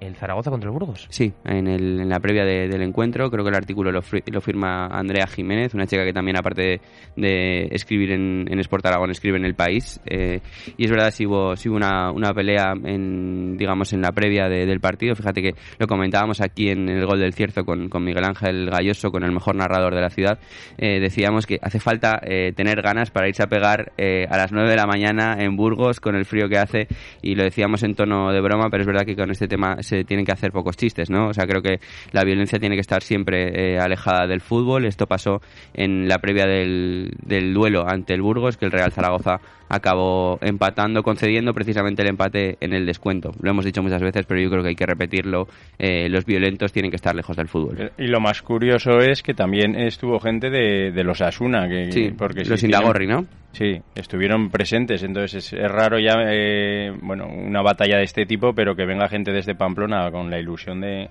el 0.00 0.16
Zaragoza 0.16 0.50
contra 0.50 0.68
el 0.68 0.72
Burgos. 0.72 1.06
Sí, 1.10 1.32
en, 1.44 2.08
la 2.08 2.18
previa 2.20 2.44
del 2.44 2.82
encuentro, 2.82 3.30
creo 3.30 3.44
que 3.44 3.50
el 3.50 3.56
artículo 3.56 3.92
lo, 3.92 4.02
firma 4.02 4.86
Andrea 4.86 5.26
Jiménez, 5.26 5.74
una 5.74 5.86
chica 5.86 6.04
que 6.04 6.12
también, 6.12 6.38
aparte 6.38 6.80
de, 7.16 7.68
escribir 7.70 8.12
en, 8.12 8.46
en, 8.50 8.58
Sport 8.60 8.86
Aragón, 8.86 9.10
escribe 9.10 9.36
en 9.36 9.44
El 9.44 9.54
País. 9.54 10.00
Eh, 10.06 10.40
y 10.76 10.84
es 10.84 10.90
verdad, 10.90 11.10
si 11.10 11.26
hubo, 11.26 11.54
una, 11.66 12.32
pelea, 12.34 12.72
en, 12.84 13.56
digamos, 13.56 13.92
en 13.92 14.00
la 14.00 14.12
previa 14.12 14.48
del 14.48 14.80
partido. 14.80 15.14
Fíjate 15.14 15.42
que 15.42 15.50
lo 15.78 15.86
comentábamos 15.86 16.40
aquí 16.40 16.70
en 16.70 16.88
el 16.88 17.04
Gol 17.06 17.20
del 17.20 17.34
Cierzo 17.34 17.64
con, 17.64 17.88
con 17.88 18.02
Miguel 18.02 18.24
Ángel 18.24 18.70
Galloso, 18.70 19.10
con 19.10 19.22
el 19.24 19.32
mejor 19.32 19.56
narrador 19.56 19.94
de 19.94 20.00
la 20.00 20.10
ciudad. 20.10 20.38
Eh, 20.78 21.00
decíamos 21.00 21.46
que 21.46 21.58
hace 21.60 21.78
falta 21.78 22.20
eh, 22.22 22.52
tener 22.54 22.80
ganas 22.82 23.10
para 23.10 23.28
irse 23.28 23.42
a 23.42 23.46
pegar 23.46 23.92
a 23.98 24.36
las 24.36 24.52
9 24.52 24.70
de 24.70 24.76
la 24.76 24.86
mañana 24.86 25.36
en 25.38 25.56
Burgos 25.56 26.00
con 26.00 26.16
el 26.16 26.24
frío 26.24 26.48
que 26.48 26.58
hace. 26.58 26.88
Y 27.22 27.34
lo 27.34 27.44
decíamos 27.44 27.82
en 27.82 27.94
tono 27.94 28.32
de 28.32 28.40
broma, 28.40 28.68
pero 28.70 28.82
es 28.82 28.86
verdad 28.86 29.04
que 29.04 29.14
con 29.14 29.30
este 29.30 29.46
tema 29.46 29.76
se 29.90 30.04
tienen 30.04 30.24
que 30.24 30.32
hacer 30.32 30.52
pocos 30.52 30.76
chistes, 30.76 31.10
¿no? 31.10 31.28
O 31.28 31.34
sea, 31.34 31.46
creo 31.46 31.62
que 31.62 31.80
la 32.12 32.24
violencia 32.24 32.58
tiene 32.58 32.76
que 32.76 32.80
estar 32.80 33.02
siempre 33.02 33.74
eh, 33.74 33.78
alejada 33.78 34.26
del 34.26 34.40
fútbol. 34.40 34.86
Esto 34.86 35.06
pasó 35.06 35.40
en 35.74 36.08
la 36.08 36.18
previa 36.18 36.46
del, 36.46 37.12
del 37.22 37.52
duelo 37.52 37.86
ante 37.86 38.14
el 38.14 38.22
Burgos, 38.22 38.56
que 38.56 38.64
el 38.64 38.72
Real 38.72 38.92
Zaragoza 38.92 39.40
acabó 39.70 40.38
empatando, 40.42 41.02
concediendo 41.04 41.54
precisamente 41.54 42.02
el 42.02 42.08
empate 42.08 42.58
en 42.60 42.74
el 42.74 42.84
descuento. 42.84 43.30
Lo 43.40 43.50
hemos 43.50 43.64
dicho 43.64 43.82
muchas 43.82 44.02
veces, 44.02 44.26
pero 44.26 44.40
yo 44.40 44.50
creo 44.50 44.62
que 44.62 44.70
hay 44.70 44.74
que 44.74 44.84
repetirlo. 44.84 45.46
Eh, 45.78 46.08
los 46.08 46.26
violentos 46.26 46.72
tienen 46.72 46.90
que 46.90 46.96
estar 46.96 47.14
lejos 47.14 47.36
del 47.36 47.46
fútbol. 47.46 47.92
Y 47.96 48.08
lo 48.08 48.20
más 48.20 48.42
curioso 48.42 48.98
es 48.98 49.22
que 49.22 49.32
también 49.32 49.76
estuvo 49.76 50.18
gente 50.18 50.50
de, 50.50 50.90
de 50.90 51.04
los 51.04 51.22
Asuna, 51.22 51.68
que, 51.68 51.92
sí, 51.92 52.10
porque 52.10 52.44
los 52.44 52.62
Indagorri, 52.64 53.06
¿no? 53.06 53.24
Sí, 53.52 53.80
estuvieron 53.94 54.50
presentes, 54.50 55.02
entonces 55.04 55.52
es, 55.52 55.70
raro 55.70 55.98
ya, 55.98 56.14
eh, 56.28 56.92
bueno, 57.02 57.26
una 57.26 57.62
batalla 57.62 57.98
de 57.98 58.04
este 58.04 58.26
tipo, 58.26 58.52
pero 58.52 58.74
que 58.74 58.84
venga 58.84 59.08
gente 59.08 59.32
desde 59.32 59.54
Pamplona 59.54 60.10
con 60.10 60.30
la 60.30 60.38
ilusión 60.38 60.80
de, 60.80 61.08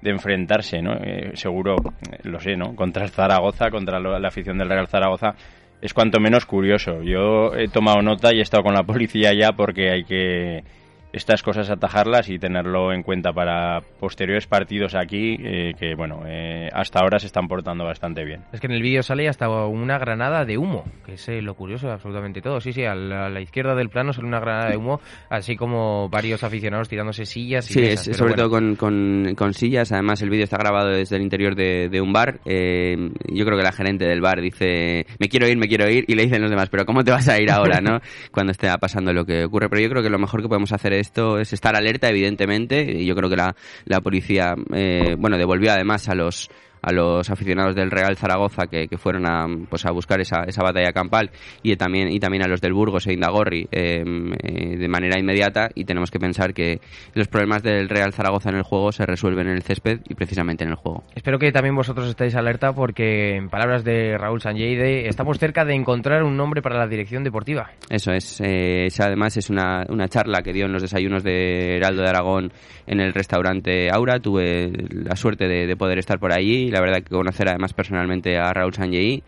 de 0.00 0.10
enfrentarse, 0.10 0.80
¿no? 0.80 0.94
Eh, 0.94 1.32
seguro, 1.34 1.76
lo 2.22 2.40
sé, 2.40 2.56
¿no? 2.56 2.74
Contra 2.74 3.04
el 3.04 3.10
Zaragoza, 3.10 3.70
contra 3.70 4.00
la 4.00 4.28
afición 4.28 4.58
del 4.58 4.68
Real 4.68 4.86
Zaragoza, 4.86 5.34
es 5.80 5.94
cuanto 5.94 6.20
menos 6.20 6.46
curioso. 6.46 7.02
Yo 7.02 7.54
he 7.54 7.68
tomado 7.68 8.02
nota 8.02 8.34
y 8.34 8.38
he 8.38 8.42
estado 8.42 8.62
con 8.62 8.74
la 8.74 8.82
policía 8.84 9.32
ya 9.34 9.52
porque 9.52 9.90
hay 9.90 10.04
que 10.04 10.64
estas 11.12 11.42
cosas 11.42 11.70
atajarlas 11.70 12.28
y 12.28 12.38
tenerlo 12.38 12.92
en 12.92 13.02
cuenta 13.02 13.32
para 13.32 13.80
posteriores 13.98 14.46
partidos 14.46 14.94
aquí, 14.94 15.36
eh, 15.40 15.72
que 15.78 15.94
bueno, 15.94 16.22
eh, 16.26 16.68
hasta 16.72 17.00
ahora 17.00 17.18
se 17.18 17.26
están 17.26 17.48
portando 17.48 17.84
bastante 17.84 18.24
bien. 18.24 18.42
Es 18.52 18.60
que 18.60 18.66
en 18.66 18.74
el 18.74 18.82
vídeo 18.82 19.02
sale 19.02 19.28
hasta 19.28 19.48
una 19.48 19.98
granada 19.98 20.44
de 20.44 20.58
humo, 20.58 20.84
que 21.04 21.14
es 21.14 21.28
eh, 21.28 21.40
lo 21.42 21.54
curioso 21.54 21.86
de 21.86 21.94
absolutamente 21.94 22.40
todo. 22.40 22.60
Sí, 22.60 22.72
sí, 22.72 22.84
a 22.84 22.94
la, 22.94 23.40
izquierda 23.40 23.74
del 23.74 23.88
plano 23.88 24.12
sale 24.12 24.26
una 24.26 24.40
granada 24.40 24.70
de 24.70 24.76
humo, 24.76 25.00
así 25.30 25.56
como 25.56 26.08
varios 26.08 26.42
aficionados 26.44 26.88
tirándose 26.88 27.24
sillas 27.24 27.70
y 27.70 27.74
Sí, 27.74 27.80
es, 27.84 28.00
sobre 28.16 28.34
todo 28.34 28.50
con, 28.50 28.74
con, 28.76 29.54
sillas. 29.54 29.92
Además, 29.92 30.20
el 30.22 30.30
vídeo 30.30 30.44
está 30.44 30.58
grabado 30.58 30.88
desde 30.88 31.16
el 31.16 31.22
interior 31.22 31.54
de, 31.54 31.88
de 31.88 32.00
un 32.00 32.12
bar. 32.12 32.40
yo 32.44 33.44
creo 33.44 33.56
que 33.56 33.62
la 33.62 33.72
gerente 33.72 34.06
del 34.06 34.20
bar 34.20 34.40
dice, 34.40 35.06
me 35.18 35.28
quiero 35.28 35.48
ir, 35.48 35.56
me 35.56 35.68
quiero 35.68 35.88
ir, 35.88 36.04
y 36.06 36.14
le 36.14 36.24
dicen 36.24 36.42
los 36.42 36.50
demás, 36.50 36.68
pero 36.68 36.84
¿cómo 36.84 37.04
te 37.04 37.10
vas 37.10 37.28
a 37.28 37.40
ir 37.40 37.50
ahora, 37.50 37.80
no? 37.80 38.00
Cuando 38.32 38.52
esté 38.52 38.68
pasando 38.80 39.12
lo 39.12 39.24
que 39.24 39.44
ocurre. 39.44 39.68
Pero 39.68 39.82
yo 39.82 39.88
creo 39.88 40.02
que 40.02 40.10
lo 40.10 40.18
mejor 40.18 40.42
que 40.42 40.48
podemos 40.48 40.72
hacer 40.72 40.92
es 40.92 40.97
esto 41.00 41.38
es 41.38 41.52
estar 41.52 41.76
alerta, 41.76 42.08
evidentemente. 42.08 42.82
Y 42.82 43.06
yo 43.06 43.14
creo 43.14 43.30
que 43.30 43.36
la, 43.36 43.54
la 43.84 44.00
policía, 44.00 44.54
eh, 44.74 45.16
bueno, 45.18 45.38
devolvió 45.38 45.72
además 45.72 46.08
a 46.08 46.14
los 46.14 46.50
a 46.82 46.92
los 46.92 47.28
aficionados 47.30 47.74
del 47.74 47.90
Real 47.90 48.16
Zaragoza 48.16 48.66
que, 48.66 48.88
que 48.88 48.98
fueron 48.98 49.26
a, 49.26 49.46
pues 49.68 49.84
a 49.86 49.90
buscar 49.90 50.20
esa, 50.20 50.42
esa 50.46 50.62
batalla 50.62 50.92
campal 50.92 51.30
y 51.62 51.74
también, 51.76 52.10
y 52.10 52.18
también 52.18 52.44
a 52.44 52.48
los 52.48 52.60
del 52.60 52.72
Burgos 52.72 53.06
e 53.06 53.12
Indagorri 53.12 53.68
em, 53.70 54.32
eh, 54.32 54.76
de 54.76 54.88
manera 54.88 55.18
inmediata 55.18 55.68
y 55.74 55.84
tenemos 55.84 56.10
que 56.10 56.18
pensar 56.18 56.54
que 56.54 56.80
los 57.14 57.28
problemas 57.28 57.62
del 57.62 57.88
Real 57.88 58.12
Zaragoza 58.12 58.50
en 58.50 58.56
el 58.56 58.62
juego 58.62 58.92
se 58.92 59.06
resuelven 59.06 59.48
en 59.48 59.54
el 59.54 59.62
césped 59.62 60.00
y 60.08 60.14
precisamente 60.14 60.64
en 60.64 60.70
el 60.70 60.76
juego. 60.76 61.04
Espero 61.14 61.38
que 61.38 61.52
también 61.52 61.74
vosotros 61.74 62.08
estéis 62.08 62.34
alerta 62.34 62.72
porque 62.72 63.36
en 63.36 63.48
palabras 63.48 63.84
de 63.84 64.16
Raúl 64.18 64.40
Sanjeide 64.40 65.08
estamos 65.08 65.38
cerca 65.38 65.64
de 65.64 65.74
encontrar 65.74 66.22
un 66.22 66.36
nombre 66.36 66.62
para 66.62 66.78
la 66.78 66.86
dirección 66.86 67.24
deportiva. 67.24 67.70
Eso 67.90 68.12
es, 68.12 68.40
eh, 68.44 68.88
además 68.98 69.36
es 69.36 69.50
una, 69.50 69.84
una 69.88 70.08
charla 70.08 70.42
que 70.42 70.52
dio 70.52 70.66
en 70.66 70.72
los 70.72 70.82
desayunos 70.82 71.22
de 71.22 71.76
Heraldo 71.76 72.02
de 72.02 72.08
Aragón 72.08 72.52
en 72.86 73.00
el 73.00 73.12
restaurante 73.12 73.88
Aura, 73.92 74.18
tuve 74.20 74.72
la 74.90 75.16
suerte 75.16 75.46
de, 75.46 75.66
de 75.66 75.76
poder 75.76 75.98
estar 75.98 76.18
por 76.18 76.32
allí 76.32 76.67
la 76.70 76.80
verdad 76.80 77.02
que 77.02 77.10
conocer 77.10 77.48
además 77.48 77.72
personalmente 77.72 78.38
a 78.38 78.52
Raúl 78.52 78.74
Sanjei. 78.74 79.22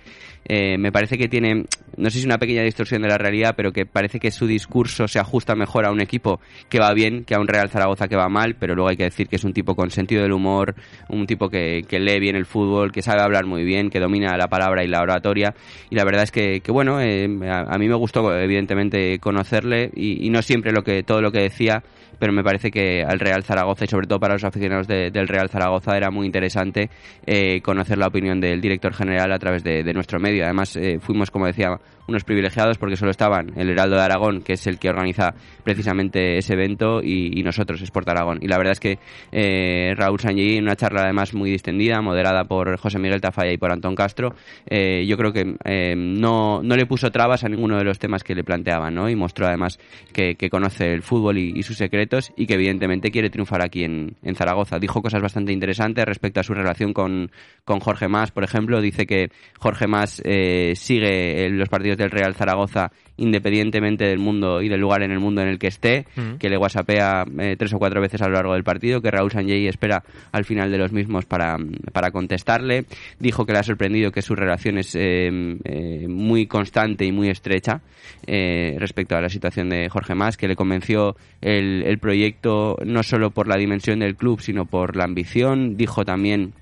Eh, 0.53 0.79
me 0.79 0.91
parece 0.91 1.17
que 1.17 1.29
tiene, 1.29 1.65
no 1.97 2.11
sé 2.11 2.19
si 2.19 2.27
una 2.27 2.39
pequeña 2.39 2.65
distorsión 2.65 3.03
de 3.03 3.09
la 3.09 3.17
realidad, 3.17 3.55
pero 3.57 3.71
que 3.71 3.87
parece 3.87 4.19
que 4.19 4.33
su 4.33 4.49
discurso 4.49 5.07
se 5.07 5.21
ajusta 5.21 5.55
mejor 5.55 5.87
a 5.87 5.93
un 5.93 6.01
equipo 6.01 6.41
que 6.69 6.81
va 6.81 6.93
bien 6.93 7.23
que 7.23 7.37
a 7.37 7.39
un 7.39 7.47
Real 7.47 7.71
Zaragoza 7.71 8.09
que 8.09 8.17
va 8.17 8.29
mal, 8.29 8.57
pero 8.59 8.75
luego 8.75 8.91
hay 8.91 8.97
que 8.97 9.05
decir 9.05 9.29
que 9.29 9.37
es 9.37 9.45
un 9.45 9.53
tipo 9.53 9.77
con 9.77 9.93
sentido 9.93 10.25
del 10.25 10.33
humor, 10.33 10.75
un 11.09 11.25
tipo 11.29 11.49
que, 11.49 11.85
lee 11.89 12.19
bien 12.19 12.35
el 12.35 12.47
fútbol, 12.47 12.91
que 12.91 13.01
sabe 13.01 13.23
hablar 13.23 13.47
muy 13.47 13.63
bien, 13.63 13.91
que 13.91 14.01
domina 14.01 14.37
la 14.37 14.49
palabra 14.49 14.83
y 14.83 14.89
la 14.89 15.03
oratoria, 15.03 15.55
y 15.89 15.95
la 15.95 16.03
verdad 16.03 16.25
es 16.25 16.33
que, 16.33 16.61
bueno, 16.67 17.01
eh, 17.01 17.29
a, 17.49 17.79
mí 17.79 17.87
me 17.87 17.95
gustó 17.95 18.37
evidentemente 18.37 19.21
conocerle 19.21 19.93
y, 19.95 20.29
no 20.31 20.43
siempre 20.43 20.73
lo 20.73 20.83
que, 20.83 21.05
todo 21.05 21.23
lo 21.23 21.31
que 21.31 21.43
decía 21.43 21.85
pero 22.21 22.35
me 22.35 22.45
parece 22.45 22.71
que 22.71 23.03
al 23.03 23.19
Real 23.19 23.43
Zaragoza 23.43 23.87
y 23.87 23.89
sobre 23.89 24.07
todo 24.07 24.21
para 24.21 24.35
los 24.35 24.45
aficionados 24.45 24.87
del 24.87 25.27
Real 25.27 25.49
Zaragoza 25.49 25.97
era 25.97 26.11
muy 26.11 26.27
interesante 26.27 26.91
eh, 27.27 27.63
conocer 27.63 27.97
la 27.97 28.09
opinión 28.09 28.41
del 28.41 28.61
director 28.61 28.93
general 28.93 29.33
a 29.33 29.39
través 29.39 29.65
de, 29.65 29.91
nuestro 29.95 30.21
medio. 30.21 30.40
Además, 30.43 30.77
eh, 30.77 30.99
fuimos, 31.01 31.31
como 31.31 31.47
decía, 31.47 31.79
unos 32.09 32.25
privilegiados 32.25 32.77
porque 32.79 32.97
solo 32.97 33.11
estaban 33.11 33.53
el 33.57 33.71
Heraldo 33.71 33.97
de 33.97 34.03
Aragón, 34.03 34.43
que 34.43 34.55
es 34.55 34.67
el 34.67 34.79
que 34.79 34.89
organiza 34.89 35.35
precisamente 35.63 36.39
ese 36.39 36.55
evento, 36.55 37.03
y, 37.03 37.43
nosotros, 37.43 37.81
Sport 37.83 38.09
Aragón. 38.09 38.39
Y 38.43 38.49
la 38.49 38.59
verdad 38.59 38.73
es 38.73 38.81
que 38.81 38.99
eh, 39.33 39.95
Raúl 39.97 40.21
Sanji, 40.21 40.57
en 40.57 40.65
una 40.65 40.77
charla 40.77 41.03
además 41.03 41.35
muy 41.35 41.51
distendida, 41.51 42.01
moderada 42.01 42.45
por 42.45 42.77
José 42.79 42.99
Miguel 42.99 43.21
Tafalla 43.21 43.53
y 43.53 43.59
por 43.59 43.73
Antón 43.73 43.95
Castro, 43.95 44.35
yo 44.69 45.17
creo 45.17 45.33
que 45.33 45.95
no, 45.97 46.63
no 46.63 46.77
le 46.77 46.87
puso 46.87 47.11
trabas 47.11 47.45
a 47.45 47.49
ninguno 47.49 47.77
de 47.79 47.85
los 47.85 47.99
temas 47.99 48.25
que 48.25 48.35
le 48.35 48.45
planteaban, 48.45 48.95
¿no? 48.95 49.09
Y 49.09 49.17
mostró 49.17 49.47
además 49.47 49.79
que, 50.13 50.37
conoce 50.51 50.93
el 50.93 51.03
fútbol 51.03 51.39
y, 51.39 51.63
sus 51.63 51.77
secretos 51.77 52.33
y 52.37 52.47
que 52.47 52.55
evidentemente 52.55 53.11
quiere 53.11 53.31
triunfar 53.31 53.63
aquí 53.63 53.85
en, 53.85 54.17
Zaragoza. 54.35 54.79
Dijo 54.79 55.03
cosas 55.03 55.21
bastante 55.21 55.53
interesantes 55.53 56.05
respecto 56.05 56.41
a 56.41 56.43
su 56.43 56.55
relación 56.55 56.93
con, 56.93 57.31
Jorge 57.65 58.09
Más, 58.09 58.31
por 58.31 58.45
ejemplo. 58.45 58.81
Dice 58.81 59.07
que 59.07 59.31
Jorge 59.59 59.87
Más 59.87 60.20
eh, 60.25 60.75
sigue 60.77 61.49
los 61.51 61.69
partidos 61.69 61.99
del 61.99 62.11
Real 62.11 62.35
Zaragoza 62.35 62.91
independientemente 63.21 64.07
del 64.07 64.19
mundo 64.19 64.63
y 64.63 64.69
del 64.69 64.81
lugar 64.81 65.03
en 65.03 65.13
el 65.13 65.21
mundo 65.21 65.43
en 65.43 65.49
el 65.49 65.59
que 65.59 65.69
esté, 65.69 66.07
que 66.39 66.49
le 66.49 66.57
whatsappea 66.57 67.27
eh, 67.39 67.55
tres 67.59 67.73
o 67.75 67.79
cuatro 67.79 68.01
veces 68.01 68.21
a 68.23 68.29
lo 68.29 68.35
largo 68.35 68.55
del 68.55 68.65
partido, 68.65 69.03
que 69.03 69.11
Raúl 69.11 69.31
Sanjay 69.31 69.69
espera 69.69 70.03
al 70.33 70.45
final 70.45 70.71
de 70.71 70.79
los 70.79 70.91
mismos 70.91 71.27
para, 71.27 71.57
para 71.93 72.11
contestarle. 72.11 72.87
Dijo 73.19 73.45
que 73.45 73.53
le 73.53 73.59
ha 73.59 73.63
sorprendido 73.63 74.11
que 74.11 74.23
su 74.23 74.35
relación 74.35 74.79
es 74.79 74.95
eh, 74.95 75.29
eh, 75.65 76.07
muy 76.09 76.47
constante 76.47 77.05
y 77.05 77.13
muy 77.13 77.29
estrecha 77.29 77.83
respecto 78.27 79.17
a 79.17 79.21
la 79.21 79.29
situación 79.29 79.69
de 79.71 79.89
Jorge 79.89 80.15
Más, 80.15 80.37
que 80.37 80.47
le 80.47 80.55
convenció 80.55 81.17
el, 81.41 81.83
el 81.85 81.99
proyecto 81.99 82.77
no 82.85 83.03
solo 83.03 83.31
por 83.31 83.49
la 83.49 83.57
dimensión 83.57 83.99
del 83.99 84.15
club, 84.15 84.41
sino 84.41 84.67
por 84.67 84.97
la 84.97 85.05
ambición. 85.05 85.77
Dijo 85.77 86.05
también 86.05 86.53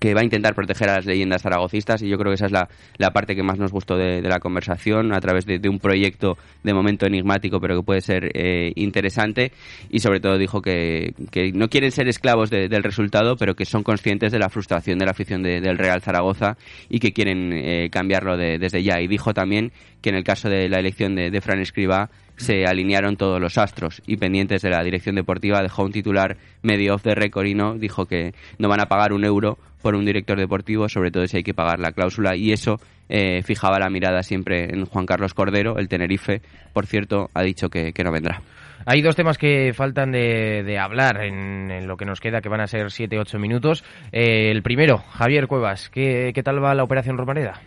que 0.00 0.14
va 0.14 0.22
a 0.22 0.24
intentar 0.24 0.54
proteger 0.54 0.88
a 0.88 0.96
las 0.96 1.06
leyendas 1.06 1.42
zaragocistas 1.42 2.02
y 2.02 2.08
yo 2.08 2.16
creo 2.18 2.30
que 2.30 2.36
esa 2.36 2.46
es 2.46 2.52
la, 2.52 2.68
la 2.96 3.12
parte 3.12 3.36
que 3.36 3.42
más 3.42 3.58
nos 3.58 3.70
gustó 3.70 3.96
de, 3.96 4.22
la 4.22 4.40
conversación 4.40 5.12
a 5.12 5.20
través 5.20 5.44
de, 5.44 5.60
un 5.68 5.78
proyecto 5.78 6.38
de 6.64 6.72
momento 6.74 7.06
enigmático 7.06 7.60
pero 7.60 7.76
que 7.76 7.82
puede 7.82 8.00
ser 8.00 8.30
eh, 8.34 8.72
interesante. 8.76 9.52
Y 9.90 10.00
sobre 10.00 10.20
todo 10.20 10.38
dijo 10.38 10.62
que, 10.62 11.14
que 11.30 11.52
no 11.52 11.68
quieren 11.68 11.92
ser 11.92 12.08
esclavos 12.08 12.50
del 12.50 12.82
resultado 12.82 13.36
pero 13.36 13.54
que 13.54 13.66
son 13.66 13.82
conscientes 13.82 14.32
de 14.32 14.38
la 14.38 14.48
frustración 14.48 14.98
de 14.98 15.04
la 15.04 15.10
afición 15.10 15.42
del 15.42 15.78
Real 15.78 16.00
Zaragoza 16.00 16.56
y 16.88 16.98
que 16.98 17.12
quieren 17.12 17.52
eh, 17.52 17.90
cambiarlo 17.90 18.38
desde 18.38 18.82
ya. 18.82 19.00
Y 19.00 19.06
dijo 19.06 19.34
también 19.34 19.70
que 20.00 20.08
en 20.08 20.16
el 20.16 20.24
caso 20.24 20.48
de 20.48 20.68
la 20.70 20.78
elección 20.78 21.14
de, 21.14 21.30
de 21.30 21.40
Fran 21.42 21.60
Escribá 21.60 22.08
se 22.40 22.64
alinearon 22.64 23.18
todos 23.18 23.38
los 23.38 23.58
astros 23.58 24.00
y 24.06 24.16
pendientes 24.16 24.62
de 24.62 24.70
la 24.70 24.82
dirección 24.82 25.14
deportiva. 25.14 25.60
Dejó 25.60 25.84
un 25.84 25.92
titular 25.92 26.38
medio 26.62 26.94
off 26.94 27.02
the 27.02 27.14
record 27.14 27.46
y 27.46 27.54
no 27.54 27.74
dijo 27.74 28.06
que 28.06 28.32
no 28.58 28.68
van 28.68 28.80
a 28.80 28.86
pagar 28.86 29.12
un 29.12 29.24
euro 29.24 29.58
por 29.80 29.94
un 29.94 30.04
director 30.04 30.38
deportivo, 30.38 30.88
sobre 30.88 31.10
todo 31.10 31.26
si 31.26 31.38
hay 31.38 31.42
que 31.42 31.54
pagar 31.54 31.78
la 31.78 31.92
cláusula 31.92 32.36
y 32.36 32.52
eso 32.52 32.78
eh, 33.08 33.42
fijaba 33.42 33.78
la 33.78 33.90
mirada 33.90 34.22
siempre 34.22 34.72
en 34.72 34.86
Juan 34.86 35.06
Carlos 35.06 35.34
Cordero, 35.34 35.78
el 35.78 35.88
Tenerife, 35.88 36.42
por 36.72 36.86
cierto, 36.86 37.28
ha 37.34 37.42
dicho 37.42 37.68
que, 37.68 37.92
no 38.04 38.12
vendrá. 38.12 38.40
Hay 38.86 39.02
dos 39.02 39.16
temas 39.16 39.36
que 39.36 39.72
faltan 39.74 40.12
de, 40.12 40.78
hablar 40.78 41.22
en, 41.22 41.86
lo 41.86 41.96
que 41.96 42.06
nos 42.06 42.20
queda, 42.20 42.40
que 42.40 42.48
van 42.48 42.60
a 42.60 42.66
ser 42.66 42.86
7-8 42.86 43.38
minutos. 43.38 43.84
Eh, 44.12 44.50
el 44.50 44.62
primero, 44.62 44.98
Javier 44.98 45.48
Cuevas, 45.48 45.90
¿qué, 45.90 46.32
¿qué 46.34 46.42
tal 46.42 46.62
va 46.64 46.74
la 46.74 46.84
operación 46.84 47.18
Romareda? 47.18 47.60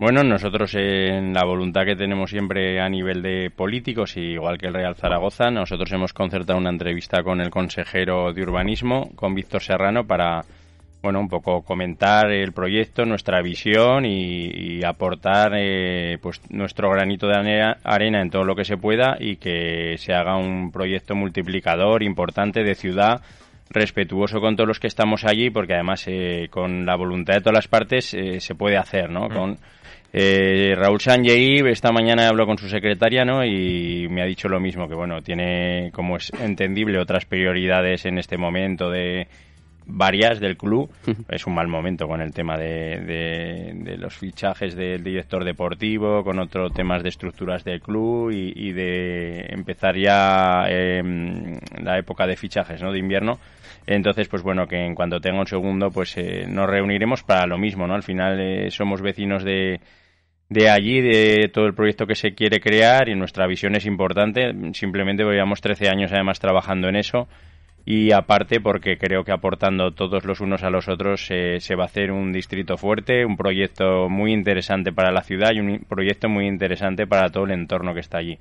Bueno, 0.00 0.24
nosotros 0.24 0.74
en 0.76 1.34
la 1.34 1.44
voluntad 1.44 1.84
que 1.84 1.94
tenemos 1.94 2.30
siempre 2.30 2.80
a 2.80 2.88
nivel 2.88 3.20
de 3.20 3.50
políticos, 3.50 4.16
igual 4.16 4.56
que 4.56 4.68
el 4.68 4.72
Real 4.72 4.96
Zaragoza, 4.96 5.50
nosotros 5.50 5.92
hemos 5.92 6.14
concertado 6.14 6.58
una 6.58 6.70
entrevista 6.70 7.22
con 7.22 7.38
el 7.42 7.50
consejero 7.50 8.32
de 8.32 8.42
urbanismo, 8.42 9.10
con 9.14 9.34
Víctor 9.34 9.60
Serrano, 9.60 10.06
para 10.06 10.40
bueno, 11.02 11.20
un 11.20 11.28
poco 11.28 11.62
comentar 11.62 12.30
el 12.30 12.52
proyecto, 12.52 13.04
nuestra 13.04 13.40
visión 13.42 14.04
y, 14.04 14.82
aportar 14.84 15.52
eh, 15.56 16.18
pues 16.22 16.40
nuestro 16.50 16.90
granito 16.90 17.26
de 17.26 17.74
arena 17.84 18.22
en 18.22 18.30
todo 18.30 18.44
lo 18.44 18.56
que 18.56 18.64
se 18.64 18.76
pueda 18.76 19.16
y 19.20 19.36
que 19.36 19.96
se 19.98 20.14
haga 20.14 20.36
un 20.36 20.72
proyecto 20.72 21.14
multiplicador 21.14 22.02
importante 22.02 22.62
de 22.62 22.74
ciudad 22.74 23.20
respetuoso 23.70 24.40
con 24.40 24.56
todos 24.56 24.66
los 24.66 24.80
que 24.80 24.88
estamos 24.88 25.24
allí 25.24 25.50
porque 25.50 25.74
además 25.74 26.04
eh, 26.08 26.48
con 26.50 26.84
la 26.84 26.96
voluntad 26.96 27.34
de 27.34 27.40
todas 27.40 27.54
las 27.54 27.68
partes 27.68 28.12
eh, 28.14 28.40
se 28.40 28.54
puede 28.54 28.76
hacer, 28.76 29.10
¿no? 29.10 29.28
Mm. 29.28 29.32
Con 29.32 29.58
eh, 30.12 30.74
Raúl 30.76 31.00
Sanjei 31.00 31.60
esta 31.68 31.92
mañana 31.92 32.28
habló 32.28 32.44
con 32.44 32.58
su 32.58 32.68
secretaria 32.68 33.24
¿no? 33.24 33.44
y 33.44 34.08
me 34.08 34.22
ha 34.22 34.26
dicho 34.26 34.48
lo 34.48 34.58
mismo, 34.58 34.88
que 34.88 34.94
bueno, 34.96 35.22
tiene, 35.22 35.90
como 35.92 36.16
es 36.16 36.32
entendible, 36.40 36.98
otras 36.98 37.26
prioridades 37.26 38.04
en 38.06 38.18
este 38.18 38.36
momento 38.36 38.90
de 38.90 39.28
varias 39.90 40.40
del 40.40 40.56
club. 40.56 40.90
Es 41.28 41.46
un 41.46 41.54
mal 41.54 41.68
momento 41.68 42.06
con 42.06 42.20
el 42.20 42.32
tema 42.32 42.56
de, 42.56 43.74
de, 43.74 43.96
los 43.96 44.16
fichajes 44.16 44.74
del 44.74 45.02
director 45.02 45.44
deportivo, 45.44 46.24
con 46.24 46.38
otros 46.38 46.72
temas 46.72 47.02
de 47.02 47.10
estructuras 47.10 47.64
del 47.64 47.80
club 47.80 48.30
y, 48.30 48.72
de 48.72 49.46
empezar 49.50 49.96
ya 49.96 50.64
em, 50.68 51.58
la 51.82 51.98
época 51.98 52.26
de 52.26 52.36
fichajes 52.36 52.82
¿no? 52.82 52.92
de 52.92 52.98
invierno. 52.98 53.38
Entonces, 53.86 54.28
pues 54.28 54.42
bueno, 54.42 54.66
que 54.66 54.76
en 54.76 54.94
cuanto 54.94 55.20
tenga 55.20 55.40
un 55.40 55.46
segundo, 55.46 55.90
pues 55.90 56.16
eh, 56.16 56.46
nos 56.46 56.68
reuniremos 56.68 57.22
para 57.22 57.46
lo 57.46 57.58
mismo, 57.58 57.86
¿no? 57.86 57.94
Al 57.94 58.02
final 58.02 58.38
eh, 58.38 58.70
somos 58.70 59.02
vecinos 59.02 59.42
de, 59.42 59.80
de 60.48 60.70
allí, 60.70 61.00
de 61.00 61.50
todo 61.52 61.66
el 61.66 61.74
proyecto 61.74 62.06
que 62.06 62.14
se 62.14 62.34
quiere 62.34 62.60
crear 62.60 63.08
y 63.08 63.14
nuestra 63.14 63.46
visión 63.46 63.74
es 63.74 63.86
importante. 63.86 64.52
Simplemente 64.74 65.24
llevamos 65.24 65.60
13 65.60 65.88
años 65.88 66.12
además 66.12 66.38
trabajando 66.38 66.88
en 66.88 66.96
eso 66.96 67.26
y 67.92 68.12
aparte 68.12 68.60
porque 68.60 68.98
creo 68.98 69.24
que 69.24 69.32
aportando 69.32 69.90
todos 69.90 70.24
los 70.24 70.40
unos 70.40 70.62
a 70.62 70.70
los 70.70 70.86
otros 70.86 71.26
eh, 71.30 71.56
se 71.58 71.74
va 71.74 71.82
a 71.82 71.86
hacer 71.86 72.12
un 72.12 72.30
distrito 72.30 72.76
fuerte, 72.76 73.24
un 73.24 73.36
proyecto 73.36 74.08
muy 74.08 74.32
interesante 74.32 74.92
para 74.92 75.10
la 75.10 75.22
ciudad 75.22 75.50
y 75.52 75.58
un 75.58 75.80
proyecto 75.88 76.28
muy 76.28 76.46
interesante 76.46 77.08
para 77.08 77.30
todo 77.30 77.46
el 77.46 77.50
entorno 77.50 77.92
que 77.92 77.98
está 77.98 78.18
allí. 78.18 78.38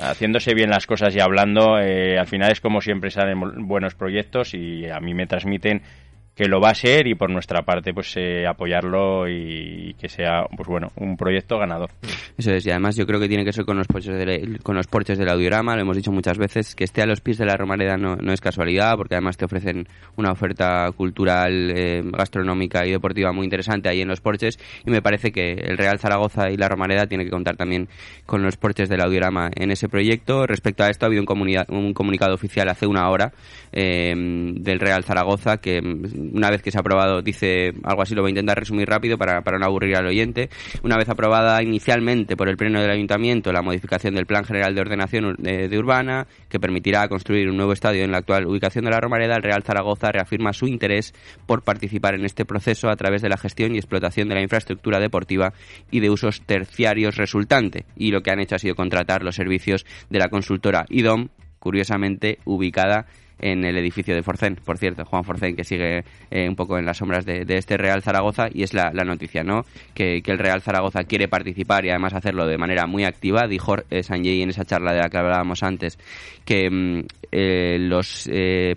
Haciéndose 0.00 0.54
bien 0.54 0.70
las 0.70 0.86
cosas 0.86 1.16
y 1.16 1.18
hablando, 1.18 1.80
eh, 1.80 2.16
al 2.16 2.28
final 2.28 2.52
es 2.52 2.60
como 2.60 2.80
siempre 2.80 3.10
salen 3.10 3.66
buenos 3.66 3.96
proyectos 3.96 4.54
y 4.54 4.88
a 4.88 5.00
mí 5.00 5.14
me 5.14 5.26
transmiten 5.26 5.82
que 6.36 6.48
lo 6.48 6.60
va 6.60 6.68
a 6.70 6.74
ser 6.74 7.06
y 7.06 7.14
por 7.14 7.30
nuestra 7.30 7.62
parte 7.62 7.94
pues 7.94 8.14
eh, 8.16 8.46
apoyarlo 8.46 9.26
y, 9.26 9.94
que 9.98 10.10
sea 10.10 10.44
pues 10.54 10.68
bueno 10.68 10.92
un 10.96 11.16
proyecto 11.16 11.58
ganador. 11.58 11.90
Eso 12.36 12.52
es 12.52 12.66
y 12.66 12.70
además 12.70 12.94
yo 12.94 13.06
creo 13.06 13.18
que 13.18 13.28
tiene 13.28 13.42
que 13.44 13.54
ser 13.54 13.64
con 13.64 13.78
los 13.78 13.86
porches 13.86 14.18
de, 14.18 14.58
con 14.62 14.76
los 14.76 14.86
porches 14.86 15.16
del 15.16 15.30
audiorama. 15.30 15.74
Lo 15.74 15.80
hemos 15.80 15.96
dicho 15.96 16.12
muchas 16.12 16.36
veces 16.36 16.74
que 16.74 16.84
esté 16.84 17.00
a 17.00 17.06
los 17.06 17.22
pies 17.22 17.38
de 17.38 17.46
la 17.46 17.56
Romareda 17.56 17.96
no, 17.96 18.16
no 18.16 18.34
es 18.34 18.42
casualidad 18.42 18.96
porque 18.96 19.14
además 19.14 19.38
te 19.38 19.46
ofrecen 19.46 19.88
una 20.16 20.30
oferta 20.30 20.92
cultural 20.94 21.72
eh, 21.74 22.02
gastronómica 22.04 22.86
y 22.86 22.90
deportiva 22.90 23.32
muy 23.32 23.44
interesante 23.44 23.88
ahí 23.88 24.02
en 24.02 24.08
los 24.08 24.20
porches. 24.20 24.58
Y 24.84 24.90
me 24.90 25.00
parece 25.00 25.32
que 25.32 25.52
el 25.52 25.78
Real 25.78 25.98
Zaragoza 25.98 26.50
y 26.50 26.58
la 26.58 26.68
Romareda 26.68 27.06
tiene 27.06 27.24
que 27.24 27.30
contar 27.30 27.56
también 27.56 27.88
con 28.26 28.42
los 28.42 28.58
porches 28.58 28.90
del 28.90 29.00
audiorama 29.00 29.50
en 29.54 29.70
ese 29.70 29.88
proyecto. 29.88 30.46
Respecto 30.46 30.84
a 30.84 30.90
esto 30.90 31.06
ha 31.06 31.08
habido 31.08 31.24
un, 31.26 31.66
un 31.68 31.94
comunicado 31.94 32.34
oficial 32.34 32.68
hace 32.68 32.86
una 32.86 33.08
hora 33.08 33.32
eh, 33.72 34.14
del 34.14 34.80
Real 34.80 35.02
Zaragoza 35.02 35.56
que 35.56 35.80
una 36.32 36.50
vez 36.50 36.62
que 36.62 36.70
se 36.70 36.78
ha 36.78 36.80
aprobado, 36.80 37.22
dice 37.22 37.72
algo 37.84 38.02
así, 38.02 38.14
lo 38.14 38.22
voy 38.22 38.30
a 38.30 38.32
intentar 38.32 38.58
resumir 38.58 38.88
rápido 38.88 39.18
para, 39.18 39.42
para 39.42 39.58
no 39.58 39.66
aburrir 39.66 39.96
al 39.96 40.06
oyente. 40.06 40.50
Una 40.82 40.96
vez 40.96 41.08
aprobada 41.08 41.62
inicialmente 41.62 42.36
por 42.36 42.48
el 42.48 42.56
Pleno 42.56 42.80
del 42.80 42.90
Ayuntamiento 42.90 43.52
la 43.52 43.62
modificación 43.62 44.14
del 44.14 44.26
Plan 44.26 44.44
General 44.44 44.74
de 44.74 44.80
Ordenación 44.80 45.36
de, 45.38 45.78
Urbana, 45.78 46.26
que 46.48 46.60
permitirá 46.60 47.08
construir 47.08 47.48
un 47.48 47.56
nuevo 47.56 47.72
estadio 47.72 48.04
en 48.04 48.12
la 48.12 48.18
actual 48.18 48.46
ubicación 48.46 48.84
de 48.84 48.90
la 48.90 49.00
Romareda, 49.00 49.36
el 49.36 49.42
Real 49.42 49.62
Zaragoza 49.62 50.12
reafirma 50.12 50.52
su 50.52 50.66
interés 50.66 51.14
por 51.46 51.62
participar 51.62 52.14
en 52.14 52.24
este 52.24 52.44
proceso 52.44 52.88
a 52.88 52.96
través 52.96 53.22
de 53.22 53.28
la 53.28 53.36
gestión 53.36 53.74
y 53.74 53.78
explotación 53.78 54.28
de 54.28 54.34
la 54.34 54.42
infraestructura 54.42 55.00
deportiva 55.00 55.52
y 55.90 56.00
de 56.00 56.10
usos 56.10 56.42
terciarios 56.42 57.16
resultante. 57.16 57.84
Y 57.96 58.10
lo 58.10 58.22
que 58.22 58.30
han 58.30 58.40
hecho 58.40 58.56
ha 58.56 58.58
sido 58.58 58.74
contratar 58.74 59.22
los 59.22 59.36
servicios 59.36 59.86
de 60.10 60.18
la 60.18 60.28
consultora 60.28 60.86
IDOM, 60.88 61.28
curiosamente 61.58 62.38
ubicada 62.44 63.06
en 63.06 63.25
el 63.38 63.76
edificio 63.76 64.14
de 64.14 64.22
Forcén, 64.22 64.56
por 64.64 64.78
cierto, 64.78 65.04
Juan 65.04 65.24
Forcén 65.24 65.56
que 65.56 65.64
sigue 65.64 66.04
eh, 66.30 66.48
un 66.48 66.56
poco 66.56 66.78
en 66.78 66.86
las 66.86 66.96
sombras 66.96 67.24
de, 67.24 67.44
este 67.48 67.76
Real 67.76 68.02
Zaragoza 68.02 68.48
y 68.52 68.62
es 68.62 68.72
la, 68.72 68.90
noticia, 68.90 69.42
¿no? 69.42 69.64
Que, 69.94 70.22
el 70.24 70.38
Real 70.38 70.62
Zaragoza 70.62 71.04
quiere 71.04 71.28
participar 71.28 71.84
y 71.84 71.90
además 71.90 72.14
hacerlo 72.14 72.46
de 72.46 72.58
manera 72.58 72.86
muy 72.86 73.04
activa. 73.04 73.46
Dijo 73.46 73.76
eh, 73.90 74.02
Sanjay 74.02 74.42
en 74.42 74.50
esa 74.50 74.64
charla 74.64 74.92
de 74.92 75.00
la 75.00 75.08
que 75.08 75.18
hablábamos 75.18 75.62
antes 75.62 75.98
que 76.44 76.70
mm, 76.70 77.00
eh, 77.32 77.76
los 77.80 78.28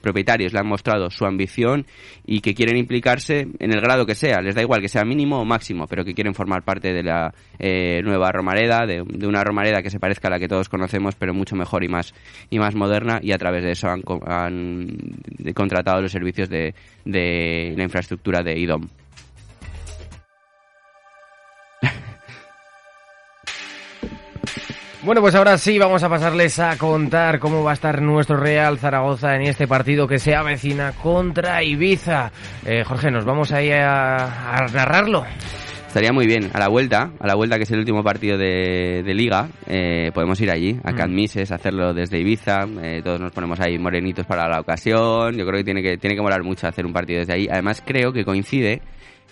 propietarios 0.01 0.53
le 0.53 0.59
han 0.59 0.67
mostrado 0.67 1.09
su 1.09 1.25
ambición 1.25 1.85
y 2.25 2.41
que 2.41 2.53
quieren 2.53 2.77
implicarse 2.77 3.47
en 3.59 3.73
el 3.73 3.79
grado 3.81 4.05
que 4.05 4.15
sea, 4.15 4.41
les 4.41 4.55
da 4.55 4.61
igual 4.61 4.81
que 4.81 4.87
sea 4.87 5.03
mínimo 5.05 5.39
o 5.39 5.45
máximo, 5.45 5.85
pero 5.87 6.03
que 6.03 6.13
quieren 6.13 6.33
formar 6.33 6.63
parte 6.63 6.93
de 6.93 7.03
la 7.03 7.33
nueva 8.03 8.31
Romareda, 8.31 8.85
de, 8.85 9.01
una 9.25 9.43
Romareda 9.43 9.81
que 9.81 9.89
se 9.89 9.99
parezca 9.99 10.27
a 10.27 10.31
la 10.31 10.39
que 10.39 10.47
todos 10.47 10.69
conocemos, 10.69 11.15
pero 11.15 11.33
mucho 11.33 11.55
mejor 11.55 11.83
y 11.83 11.87
más 11.87 12.13
y 12.49 12.59
más 12.59 12.75
moderna 12.75 13.19
y 13.21 13.31
a 13.31 13.37
través 13.37 13.63
de 13.63 13.71
eso 13.71 13.87
han 13.87 14.01
han 14.48 14.48
contratado 15.53 16.01
los 16.01 16.11
servicios 16.11 16.49
de, 16.49 16.73
de 17.05 17.73
la 17.77 17.83
infraestructura 17.83 18.41
de 18.43 18.57
IDOM. 18.59 18.87
Bueno, 25.01 25.21
pues 25.21 25.33
ahora 25.33 25.57
sí 25.57 25.79
vamos 25.79 26.03
a 26.03 26.09
pasarles 26.09 26.59
a 26.59 26.77
contar 26.77 27.39
cómo 27.39 27.63
va 27.63 27.71
a 27.71 27.73
estar 27.73 28.01
nuestro 28.01 28.35
Real 28.35 28.77
Zaragoza 28.77 29.33
en 29.35 29.43
este 29.43 29.65
partido 29.65 30.07
que 30.07 30.19
se 30.19 30.35
avecina 30.35 30.91
contra 30.91 31.63
Ibiza. 31.63 32.33
Eh, 32.65 32.83
Jorge, 32.83 33.09
nos 33.09 33.23
vamos 33.23 33.53
ahí 33.53 33.71
a, 33.71 34.57
a 34.57 34.67
narrarlo. 34.67 35.25
Estaría 35.89 36.13
muy 36.13 36.27
bien. 36.27 36.51
A 36.53 36.59
la 36.59 36.67
vuelta, 36.67 37.13
a 37.19 37.25
la 37.25 37.33
vuelta 37.33 37.57
que 37.57 37.63
es 37.63 37.71
el 37.71 37.79
último 37.79 38.03
partido 38.03 38.37
de, 38.37 39.01
liga, 39.15 39.49
eh, 39.65 40.11
podemos 40.13 40.39
ir 40.39 40.51
allí, 40.51 40.79
a 40.83 40.93
Can 40.93 41.15
Mises, 41.15 41.51
hacerlo 41.51 41.95
desde 41.95 42.19
Ibiza. 42.19 42.67
Eh, 42.83 43.01
todos 43.03 43.19
nos 43.19 43.31
ponemos 43.31 43.59
ahí 43.59 43.79
morenitos 43.79 44.23
para 44.27 44.47
la 44.47 44.59
ocasión. 44.59 45.35
Yo 45.35 45.47
creo 45.47 45.57
que 45.57 45.63
tiene 45.63 45.81
que 45.81 45.97
tiene 45.97 46.15
que 46.15 46.21
molar 46.21 46.43
mucho 46.43 46.67
hacer 46.67 46.85
un 46.85 46.93
partido 46.93 47.21
desde 47.21 47.33
ahí. 47.33 47.47
Además 47.49 47.81
creo 47.83 48.13
que 48.13 48.23
coincide 48.23 48.83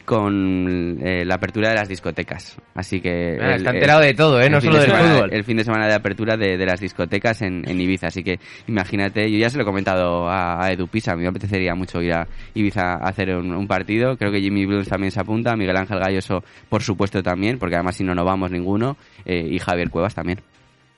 con 0.07 0.99
eh, 1.03 1.25
la 1.25 1.35
apertura 1.35 1.67
de 1.67 1.75
las 1.75 1.89
discotecas. 1.89 2.55
Así 2.75 3.01
que... 3.01 3.37
Ah, 3.41 3.55
está 3.55 3.71
enterado 3.71 3.99
de 3.99 4.13
todo, 4.13 4.41
¿eh? 4.41 4.49
No 4.49 4.61
solo 4.61 4.79
del 4.79 4.89
fútbol. 4.89 5.33
El 5.33 5.43
fin 5.43 5.57
de 5.57 5.65
semana 5.65 5.85
de 5.85 5.95
apertura 5.95 6.37
de, 6.37 6.65
las 6.65 6.79
discotecas 6.79 7.41
en, 7.41 7.65
Ibiza. 7.67 8.07
Así 8.07 8.23
que 8.23 8.39
imagínate, 8.67 9.29
yo 9.29 9.37
ya 9.37 9.49
se 9.49 9.57
lo 9.57 9.63
he 9.63 9.65
comentado 9.65 10.29
a, 10.29 10.71
Edu 10.71 10.87
Pisa, 10.87 11.11
a 11.11 11.15
mí 11.17 11.23
me 11.23 11.27
apetecería 11.27 11.75
mucho 11.75 12.01
ir 12.01 12.13
a 12.13 12.25
Ibiza 12.53 12.93
a 12.93 13.09
hacer 13.09 13.35
un, 13.35 13.67
partido. 13.67 14.15
Creo 14.15 14.31
que 14.31 14.39
Jimmy 14.39 14.65
Blues 14.65 14.87
también 14.87 15.11
se 15.11 15.19
apunta, 15.19 15.57
Miguel 15.57 15.75
Ángel 15.75 15.99
Galloso 15.99 16.41
por 16.69 16.81
supuesto 16.81 17.21
también, 17.21 17.59
porque 17.59 17.75
además 17.75 17.97
si 17.97 18.05
no, 18.05 18.15
no 18.15 18.23
vamos 18.23 18.49
ninguno, 18.49 18.95
eh, 19.25 19.45
y 19.51 19.59
Javier 19.59 19.89
Cuevas 19.89 20.15
también. 20.15 20.39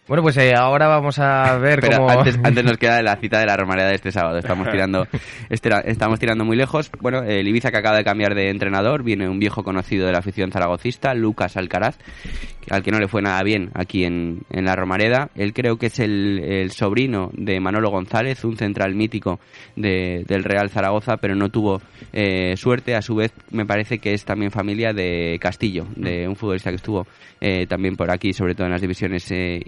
Bueno, 0.09 0.23
pues 0.23 0.35
eh, 0.37 0.53
ahora 0.55 0.87
vamos 0.87 1.19
a 1.19 1.57
ver 1.59 1.79
Pero 1.81 1.97
cómo... 1.99 2.09
antes, 2.09 2.37
antes 2.43 2.63
nos 2.65 2.77
queda 2.79 3.01
la 3.03 3.15
cita 3.17 3.39
de 3.39 3.45
la 3.45 3.55
Romareda 3.55 3.87
de 3.89 3.95
este 3.95 4.11
sábado. 4.11 4.39
Estamos 4.39 4.67
tirando, 4.71 5.05
este- 5.49 5.69
estamos 5.85 6.19
tirando 6.19 6.43
muy 6.43 6.57
lejos. 6.57 6.89
Bueno, 6.99 7.21
el 7.23 7.47
Ibiza 7.47 7.69
que 7.69 7.77
acaba 7.77 7.95
de 7.97 8.03
cambiar 8.03 8.33
de 8.33 8.49
entrenador, 8.49 9.03
viene 9.03 9.29
un 9.29 9.37
viejo 9.39 9.63
conocido 9.63 10.07
de 10.07 10.11
la 10.11 10.17
afición 10.19 10.51
zaragocista, 10.51 11.13
Lucas 11.13 11.55
Alcaraz, 11.57 11.97
al 12.71 12.81
que 12.81 12.89
no 12.91 12.99
le 12.99 13.07
fue 13.07 13.21
nada 13.21 13.41
bien 13.43 13.69
aquí 13.75 14.03
en, 14.03 14.41
en 14.49 14.65
la 14.65 14.75
Romareda. 14.75 15.29
Él 15.35 15.53
creo 15.53 15.77
que 15.77 15.85
es 15.87 15.99
el, 15.99 16.39
el 16.43 16.71
sobrino 16.71 17.29
de 17.33 17.59
Manolo 17.59 17.91
González, 17.91 18.43
un 18.43 18.57
central 18.57 18.95
mítico 18.95 19.39
de- 19.75 20.23
del 20.27 20.43
Real 20.43 20.71
Zaragoza, 20.71 21.17
pero 21.17 21.35
no 21.35 21.49
tuvo 21.49 21.81
eh, 22.13 22.57
suerte. 22.57 22.95
A 22.95 23.03
su 23.03 23.13
vez, 23.13 23.31
me 23.51 23.67
parece 23.67 23.99
que 23.99 24.13
es 24.13 24.25
también 24.25 24.49
familia 24.49 24.91
de 24.91 25.37
Castillo, 25.39 25.85
de 25.95 26.27
un 26.27 26.35
futbolista 26.35 26.71
que 26.71 26.77
estuvo 26.77 27.05
eh, 27.41 27.67
también 27.67 27.95
por 27.95 28.09
aquí, 28.11 28.33
sobre 28.33 28.55
todo 28.55 28.65
en 28.65 28.71
las 28.73 28.81
divisiones 28.81 29.29
eh, 29.31 29.61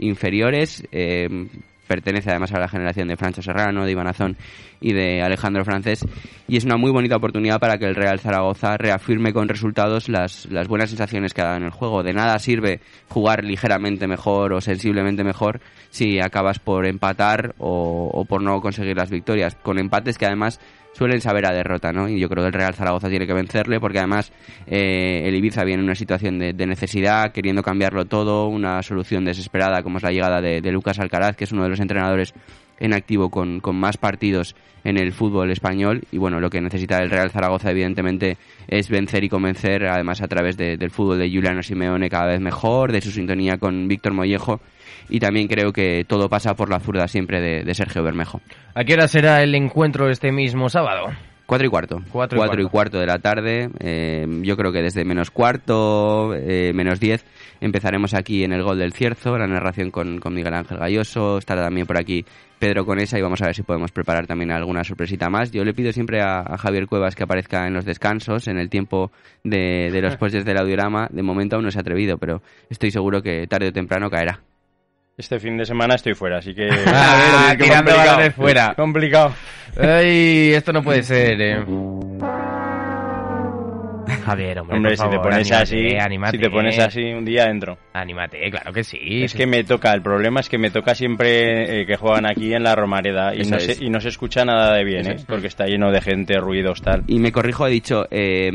Eh, 0.91 1.47
pertenece 1.87 2.29
además 2.29 2.53
a 2.53 2.59
la 2.59 2.69
generación 2.69 3.09
de 3.09 3.17
Francho 3.17 3.41
Serrano, 3.41 3.85
de 3.85 3.91
Iván 3.91 4.07
Azón 4.07 4.37
y 4.81 4.93
de 4.93 5.21
Alejandro 5.21 5.63
Francés 5.63 6.05
y 6.51 6.57
es 6.57 6.65
una 6.65 6.75
muy 6.75 6.91
bonita 6.91 7.15
oportunidad 7.15 7.61
para 7.61 7.77
que 7.77 7.85
el 7.85 7.95
Real 7.95 8.19
Zaragoza 8.19 8.75
reafirme 8.75 9.31
con 9.31 9.47
resultados 9.47 10.09
las, 10.09 10.47
las 10.47 10.67
buenas 10.67 10.89
sensaciones 10.89 11.33
que 11.33 11.39
ha 11.39 11.45
dado 11.45 11.57
en 11.57 11.63
el 11.63 11.71
juego. 11.71 12.03
De 12.03 12.11
nada 12.11 12.37
sirve 12.39 12.81
jugar 13.07 13.45
ligeramente 13.45 14.05
mejor 14.05 14.51
o 14.51 14.59
sensiblemente 14.59 15.23
mejor 15.23 15.61
si 15.91 16.19
acabas 16.19 16.59
por 16.59 16.85
empatar 16.85 17.55
o, 17.57 18.25
por 18.27 18.41
no 18.41 18.59
conseguir 18.59 18.97
las 18.97 19.09
victorias. 19.09 19.55
Con 19.55 19.79
empates 19.79 20.17
que 20.17 20.25
además 20.25 20.59
suelen 20.91 21.21
saber 21.21 21.45
a 21.45 21.53
derrota, 21.53 21.93
¿no? 21.93 22.09
Y 22.09 22.19
yo 22.19 22.27
creo 22.27 22.43
que 22.43 22.47
el 22.47 22.53
Real 22.53 22.73
Zaragoza 22.73 23.07
tiene 23.07 23.25
que 23.25 23.33
vencerle 23.33 23.79
porque 23.79 23.99
además 23.99 24.33
eh, 24.67 25.21
el 25.23 25.33
Ibiza 25.35 25.63
viene 25.63 25.79
en 25.79 25.85
una 25.85 25.95
situación 25.95 26.37
de, 26.37 26.65
necesidad, 26.65 27.31
queriendo 27.31 27.63
cambiarlo 27.63 28.03
todo, 28.03 28.47
una 28.47 28.83
solución 28.83 29.23
desesperada 29.23 29.83
como 29.83 29.99
es 29.99 30.03
la 30.03 30.11
llegada 30.11 30.41
de 30.41 30.71
Lucas 30.73 30.99
Alcaraz, 30.99 31.37
que 31.37 31.45
es 31.45 31.51
uno 31.53 31.63
de 31.63 31.69
los 31.69 31.79
entrenadores 31.79 32.33
en 32.81 32.93
activo 32.93 33.29
con, 33.29 33.61
con 33.61 33.77
más 33.77 33.95
partidos 33.95 34.55
en 34.83 34.97
el 34.97 35.13
fútbol 35.13 35.51
español 35.51 36.01
y 36.11 36.17
bueno, 36.17 36.39
lo 36.39 36.49
que 36.49 36.59
necesita 36.59 36.97
el 36.97 37.09
Real 37.11 37.29
Zaragoza 37.29 37.71
evidentemente 37.71 38.37
es 38.67 38.89
vencer 38.89 39.23
y 39.23 39.29
convencer 39.29 39.85
además 39.85 40.21
a 40.21 40.27
través 40.27 40.57
de- 40.57 40.75
del 40.75 40.89
fútbol 40.91 41.19
de 41.19 41.29
Juliano 41.31 41.61
Simeone 41.63 42.09
cada 42.09 42.25
vez 42.25 42.41
mejor, 42.41 42.91
de 42.91 42.99
su 42.99 43.11
sintonía 43.11 43.57
con 43.57 43.87
Víctor 43.87 44.13
Mollejo 44.13 44.59
y 45.07 45.19
también 45.19 45.47
creo 45.47 45.71
que 45.71 46.03
todo 46.07 46.27
pasa 46.29 46.55
por 46.55 46.69
la 46.69 46.79
zurda 46.79 47.07
siempre 47.07 47.39
de, 47.39 47.63
de 47.63 47.73
Sergio 47.75 48.01
Bermejo. 48.03 48.41
¿A 48.73 48.83
qué 48.83 48.93
hora 48.95 49.07
será 49.07 49.43
el 49.43 49.53
encuentro 49.55 50.09
este 50.09 50.31
mismo 50.31 50.67
sábado? 50.69 51.11
Cuatro 51.51 51.67
y 51.67 51.69
cuarto. 51.69 52.01
Cuatro 52.13 52.37
y 52.37 52.39
Cuatro 52.39 52.61
y 52.61 52.63
cuarto. 52.63 52.71
cuarto 52.71 52.99
de 52.99 53.05
la 53.07 53.19
tarde. 53.19 53.69
eh, 53.79 54.25
yo 54.41 54.55
creo 54.55 54.71
que 54.71 54.81
desde 54.81 55.03
menos 55.03 55.31
cuarto, 55.31 56.33
eh, 56.33 56.71
menos 56.73 57.01
diez, 57.01 57.25
empezaremos 57.59 58.13
aquí 58.13 58.45
en 58.45 58.53
el 58.53 58.63
Gol 58.63 58.79
del 58.79 58.93
Cierzo, 58.93 59.37
la 59.37 59.47
narración 59.47 59.91
con, 59.91 60.19
con 60.19 60.33
Miguel 60.33 60.53
Ángel 60.53 60.77
Galloso. 60.77 61.39
Estará 61.39 61.63
también 61.63 61.85
por 61.85 61.99
aquí 61.99 62.23
Pedro 62.57 62.85
Conesa 62.85 63.19
y 63.19 63.21
vamos 63.21 63.41
a 63.41 63.47
ver 63.47 63.55
si 63.55 63.63
podemos 63.63 63.91
preparar 63.91 64.27
también 64.27 64.49
alguna 64.51 64.85
sorpresita 64.85 65.29
más. 65.29 65.51
Yo 65.51 65.65
le 65.65 65.73
pido 65.73 65.91
siempre 65.91 66.21
a, 66.21 66.39
a 66.39 66.57
Javier 66.57 66.87
Cuevas 66.87 67.15
que 67.15 67.23
aparezca 67.23 67.67
en 67.67 67.73
los 67.73 67.83
descansos, 67.83 68.47
en 68.47 68.57
el 68.57 68.69
tiempo 68.69 69.11
de, 69.43 69.89
de 69.91 70.01
los 70.01 70.15
postes 70.15 70.45
del 70.45 70.57
audiorama. 70.57 71.09
De 71.11 71.21
momento 71.21 71.57
aún 71.57 71.65
no 71.65 71.71
se 71.71 71.79
ha 71.79 71.81
atrevido, 71.81 72.17
pero 72.17 72.41
estoy 72.69 72.91
seguro 72.91 73.21
que 73.21 73.45
tarde 73.47 73.67
o 73.67 73.73
temprano 73.73 74.09
caerá. 74.09 74.39
Este 75.17 75.39
fin 75.39 75.57
de 75.57 75.65
semana 75.65 75.95
estoy 75.95 76.13
fuera, 76.13 76.37
así 76.37 76.53
que... 76.55 76.69
Ah, 76.87 77.53
Qué 77.57 77.65
tirando 77.65 77.95
balones 77.95 78.33
fuera. 78.33 78.73
Complicado. 78.75 79.33
Ay, 79.79 80.53
esto 80.53 80.73
no 80.73 80.83
puede 80.83 81.03
ser, 81.03 81.39
eh. 81.41 81.63
Javier, 84.31 84.59
hombre, 84.59 84.77
Hombre, 84.77 84.95
por 84.95 85.05
si 85.05 85.11
te 85.11 85.19
pones 85.19 85.51
anímate, 85.51 85.63
así, 85.63 85.97
anímate. 85.97 86.37
si 86.37 86.43
te 86.43 86.49
pones 86.49 86.79
así, 86.79 87.01
un 87.13 87.25
día 87.25 87.45
entro. 87.45 87.77
Anímate, 87.93 88.49
claro 88.49 88.71
que 88.71 88.83
sí. 88.83 89.23
Es 89.23 89.33
que 89.33 89.45
me 89.45 89.63
toca, 89.63 89.93
el 89.93 90.01
problema 90.01 90.39
es 90.39 90.49
que 90.49 90.57
me 90.57 90.71
toca 90.71 90.95
siempre 90.95 91.81
eh, 91.81 91.85
que 91.85 91.97
juegan 91.97 92.25
aquí 92.25 92.53
en 92.53 92.63
la 92.63 92.75
Romareda 92.75 93.35
y 93.35 93.43
no, 93.49 93.59
se, 93.59 93.83
y 93.83 93.89
no 93.89 93.99
se 93.99 94.09
escucha 94.09 94.45
nada 94.45 94.75
de 94.75 94.83
bien, 94.83 95.07
¿eh? 95.07 95.15
porque 95.27 95.47
está 95.47 95.65
lleno 95.65 95.91
de 95.91 96.01
gente, 96.01 96.37
ruidos, 96.37 96.81
tal. 96.81 97.03
Y 97.07 97.19
me 97.19 97.31
corrijo, 97.31 97.67
he 97.67 97.71
dicho, 97.71 98.05
eh, 98.09 98.49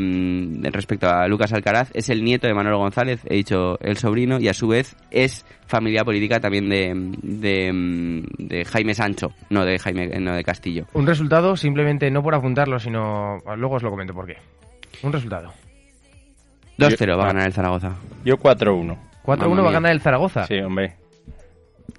respecto 0.71 1.07
a 1.09 1.27
Lucas 1.27 1.53
Alcaraz, 1.53 1.91
es 1.93 2.09
el 2.09 2.23
nieto 2.23 2.47
de 2.47 2.53
Manuel 2.53 2.77
González, 2.77 3.21
he 3.29 3.35
dicho 3.35 3.77
el 3.79 3.97
sobrino, 3.97 4.39
y 4.39 4.47
a 4.47 4.53
su 4.53 4.67
vez 4.67 4.95
es 5.11 5.45
familia 5.67 6.03
política 6.03 6.39
también 6.39 6.69
de, 6.69 6.93
de, 7.21 8.23
de 8.37 8.65
Jaime 8.65 8.93
Sancho, 8.93 9.33
no 9.49 9.65
de 9.65 9.77
Jaime, 9.77 10.07
no 10.19 10.33
de 10.33 10.43
Castillo. 10.43 10.85
Un 10.93 11.05
resultado, 11.05 11.55
simplemente 11.55 12.09
no 12.09 12.23
por 12.23 12.33
apuntarlo, 12.35 12.79
sino... 12.79 13.37
Luego 13.57 13.75
os 13.75 13.83
lo 13.83 13.89
comento 13.89 14.13
por 14.13 14.25
qué. 14.25 14.37
Un 15.03 15.13
resultado. 15.13 15.53
2-0 16.77 17.17
va 17.17 17.23
a 17.23 17.27
ganar 17.27 17.47
el 17.47 17.53
Zaragoza. 17.53 17.95
Yo 18.23 18.37
4-1. 18.37 18.97
4-1 19.23 19.37
Mamma 19.49 19.61
va 19.63 19.69
a 19.69 19.73
ganar 19.73 19.91
el 19.91 20.01
Zaragoza. 20.01 20.43
Sí, 20.45 20.55
hombre. 20.59 20.95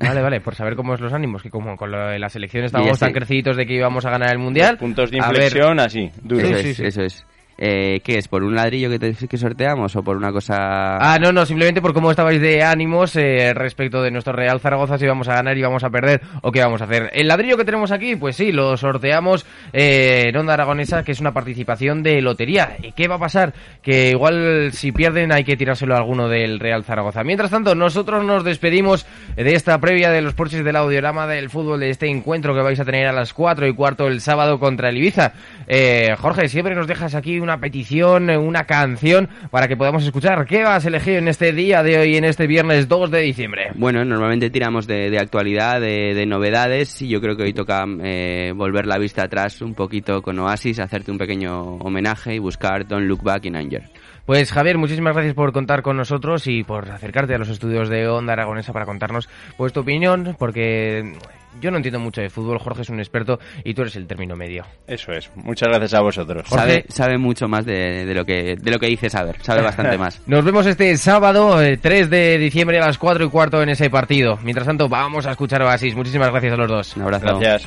Vale, 0.01 0.23
vale, 0.23 0.41
por 0.41 0.55
saber 0.55 0.77
cómo 0.77 0.95
es 0.95 1.01
los 1.01 1.13
ánimos, 1.13 1.43
que 1.43 1.51
como 1.51 1.77
con 1.77 1.91
lo 1.91 1.99
de 2.09 2.19
la 2.19 2.29
selección 2.29 2.65
estábamos 2.65 2.93
este- 2.93 3.07
tan 3.07 3.15
crecidos 3.15 3.57
de 3.57 3.67
que 3.67 3.75
íbamos 3.75 4.05
a 4.07 4.11
ganar 4.11 4.31
el 4.33 4.39
Mundial. 4.39 4.77
Puntos 4.79 5.11
de 5.11 5.19
ver, 5.19 5.29
inflexión, 5.29 5.81
así, 5.81 6.11
duro. 6.23 6.47
Eso 6.47 6.49
Sí, 6.49 6.55
es, 6.55 6.63
sí, 6.63 6.75
sí. 6.75 6.85
eso 6.87 7.03
es. 7.03 7.27
Eh, 7.61 8.01
¿Qué 8.05 8.19
es? 8.19 8.29
¿Por 8.29 8.45
un 8.45 8.55
ladrillo 8.55 8.89
que, 8.89 9.01
te- 9.01 9.27
que 9.27 9.37
sorteamos 9.37 9.97
o 9.97 10.03
por 10.05 10.17
una 10.17 10.31
cosa...? 10.31 10.97
Ah, 11.01 11.19
no, 11.21 11.33
no, 11.33 11.45
simplemente 11.45 11.83
por 11.83 11.93
cómo 11.93 12.11
estabais 12.13 12.41
de 12.41 12.63
ánimos 12.63 13.17
eh, 13.17 13.53
respecto 13.53 14.01
de 14.01 14.13
nuestro 14.13 14.33
Real 14.33 14.61
Zaragoza, 14.61 14.97
si 14.97 15.07
vamos 15.09 15.27
a 15.29 15.35
ganar 15.35 15.59
y 15.59 15.63
vamos 15.63 15.83
a 15.83 15.91
perder 15.91 16.21
o 16.43 16.53
qué 16.53 16.61
vamos 16.61 16.81
a 16.81 16.85
hacer. 16.85 17.11
El 17.15 17.27
ladrillo 17.27 17.57
que 17.57 17.65
tenemos 17.65 17.91
aquí, 17.91 18.15
pues 18.15 18.37
sí, 18.37 18.53
lo 18.53 18.77
sorteamos 18.77 19.45
eh, 19.73 20.27
en 20.29 20.37
Onda 20.37 20.55
Aragonesa, 20.55 21.03
que 21.03 21.11
es 21.11 21.21
una 21.21 21.33
participación 21.33 22.05
de 22.05 22.23
lotería. 22.23 22.77
¿Y 22.81 22.93
qué 22.93 23.09
va 23.09 23.17
a 23.17 23.19
pasar? 23.19 23.53
Que 23.83 24.11
igual 24.11 24.71
si 24.73 24.93
pierden 24.93 25.33
hay 25.33 25.43
que 25.43 25.57
tirárselo 25.57 25.95
a 25.95 25.99
alguno 25.99 26.29
del 26.29 26.61
Real 26.61 26.85
Zaragoza. 26.85 27.25
Mientras 27.25 27.51
tanto, 27.51 27.75
nosotros 27.75 28.25
nos 28.25 28.45
despedimos 28.45 29.05
de 29.35 29.55
esta 29.55 29.79
previa 29.81 30.11
de 30.11 30.23
los 30.23 30.35
porches 30.35 30.63
del 30.65 30.77
audiorama 30.77 31.27
del 31.27 31.51
fútbol, 31.51 31.81
de 31.81 31.91
este 31.91 32.07
encuentro 32.09 32.55
que 32.55 32.63
vais 32.63 32.79
a 32.79 32.85
tener 32.85 33.09
a 33.09 33.13
las 33.13 33.33
4 33.33 33.67
y 33.67 33.75
cuarto 33.75 34.07
el 34.07 34.21
sábado 34.21 34.61
contra 34.61 34.91
el 34.91 34.97
Ibiza. 34.99 35.33
Eh, 35.67 36.15
Jorge, 36.19 36.49
siempre 36.49 36.77
nos 36.77 36.87
dejas 36.87 37.17
aquí 37.17 37.41
una 37.41 37.48
petición, 37.57 38.29
eh, 38.29 38.37
una 38.37 38.65
canción 38.65 39.31
para 39.51 39.67
que 39.67 39.77
podamos 39.77 40.05
escuchar. 40.05 40.45
¿Qué 40.47 40.63
vas 40.63 40.85
a 40.85 40.89
elegir 40.89 41.15
en 41.15 41.29
este 41.29 41.53
día 41.53 41.83
de 41.83 41.99
hoy, 41.99 42.17
en 42.17 42.25
este 42.25 42.47
viernes 42.47 42.87
2 42.87 43.11
de 43.11 43.21
diciembre? 43.21 43.71
Bueno, 43.75 44.05
normalmente 44.05 44.51
tiramos 44.51 44.87
de, 44.87 45.19
actualidad, 45.19 45.81
de, 45.81 46.13
de 46.15 46.27
novedades, 46.27 47.01
y 47.01 47.09
yo 47.09 47.23
creo 47.23 47.37
que 47.37 47.45
hoy 47.45 47.55
toca 47.55 47.87
eh, 48.03 48.53
volver 48.55 48.87
la 48.87 48.99
vista 48.99 49.23
atrás 49.23 49.63
un 49.63 49.75
poquito 49.75 50.21
con 50.21 50.39
Oasis, 50.39 50.79
hacerte 50.81 51.11
un 51.11 51.19
pequeño 51.19 51.77
homenaje 51.77 52.35
y 52.35 52.39
buscar 52.39 52.87
Don't 52.87 53.07
Look 53.07 53.23
Back 53.23 53.47
in 53.47 53.57
Anger. 53.57 53.85
Pues 54.29 54.53
Javier, 54.53 54.77
muchísimas 54.77 55.15
gracias 55.15 55.35
por 55.35 55.53
contar 55.53 55.81
con 55.81 55.97
nosotros 55.97 56.47
y 56.49 56.63
por 56.63 56.91
acercarte 56.91 57.35
a 57.35 57.39
los 57.39 57.49
estudios 57.49 57.89
de 57.89 58.07
Onda 58.09 58.35
Aragonesa 58.35 58.75
para 58.75 58.85
contarnos 58.85 59.27
pues 59.57 59.73
tu 59.73 59.81
opinión, 59.81 60.37
porque 60.39 61.15
yo 61.63 61.71
no 61.71 61.79
entiendo 61.79 61.99
mucho 61.99 62.21
de 62.21 62.29
fútbol, 62.29 62.59
Jorge 62.59 62.83
es 62.83 62.91
un 62.91 62.99
experto 62.99 63.39
y 63.65 63.73
tú 63.73 63.81
eres 63.81 63.97
el 63.97 64.07
término 64.07 64.37
medio. 64.37 64.67
Eso 64.87 65.13
es. 65.13 65.31
Muchas 65.35 65.71
gracias 65.71 65.95
a 65.95 66.03
vosotros. 66.03 66.47
Jorge. 66.47 66.63
Sabe, 66.63 66.85
sabe 66.91 67.17
mucho 67.17 67.49
más 67.49 67.65
de, 67.65 68.05
de 68.05 68.15
lo 68.15 68.27
que 68.27 68.57
de 68.57 68.71
lo 68.71 68.79
que 68.79 68.89
dice 68.89 69.09
saber, 69.09 69.37
sabe 69.41 69.63
bastante 69.63 69.97
más. 69.99 70.21
Nos 70.27 70.45
vemos 70.45 70.67
este 70.67 70.95
sábado, 70.99 71.63
eh, 71.63 71.79
3 71.79 72.11
de 72.11 72.37
diciembre 72.37 72.79
a 72.81 72.85
las 72.85 72.99
4 72.99 73.25
y 73.25 73.31
cuarto 73.31 73.63
en 73.63 73.71
ese 73.71 73.89
partido. 73.89 74.39
Mientras 74.43 74.67
tanto, 74.67 74.91
vamos 74.91 75.25
a 75.25 75.31
escuchar 75.31 75.63
Oasis. 75.63 75.97
Muchísimas 75.97 76.29
gracias 76.29 76.53
a 76.53 76.57
los 76.59 76.69
dos. 76.69 76.97
Un 76.99 77.05
abrazo. 77.05 77.39
Gracias. 77.39 77.67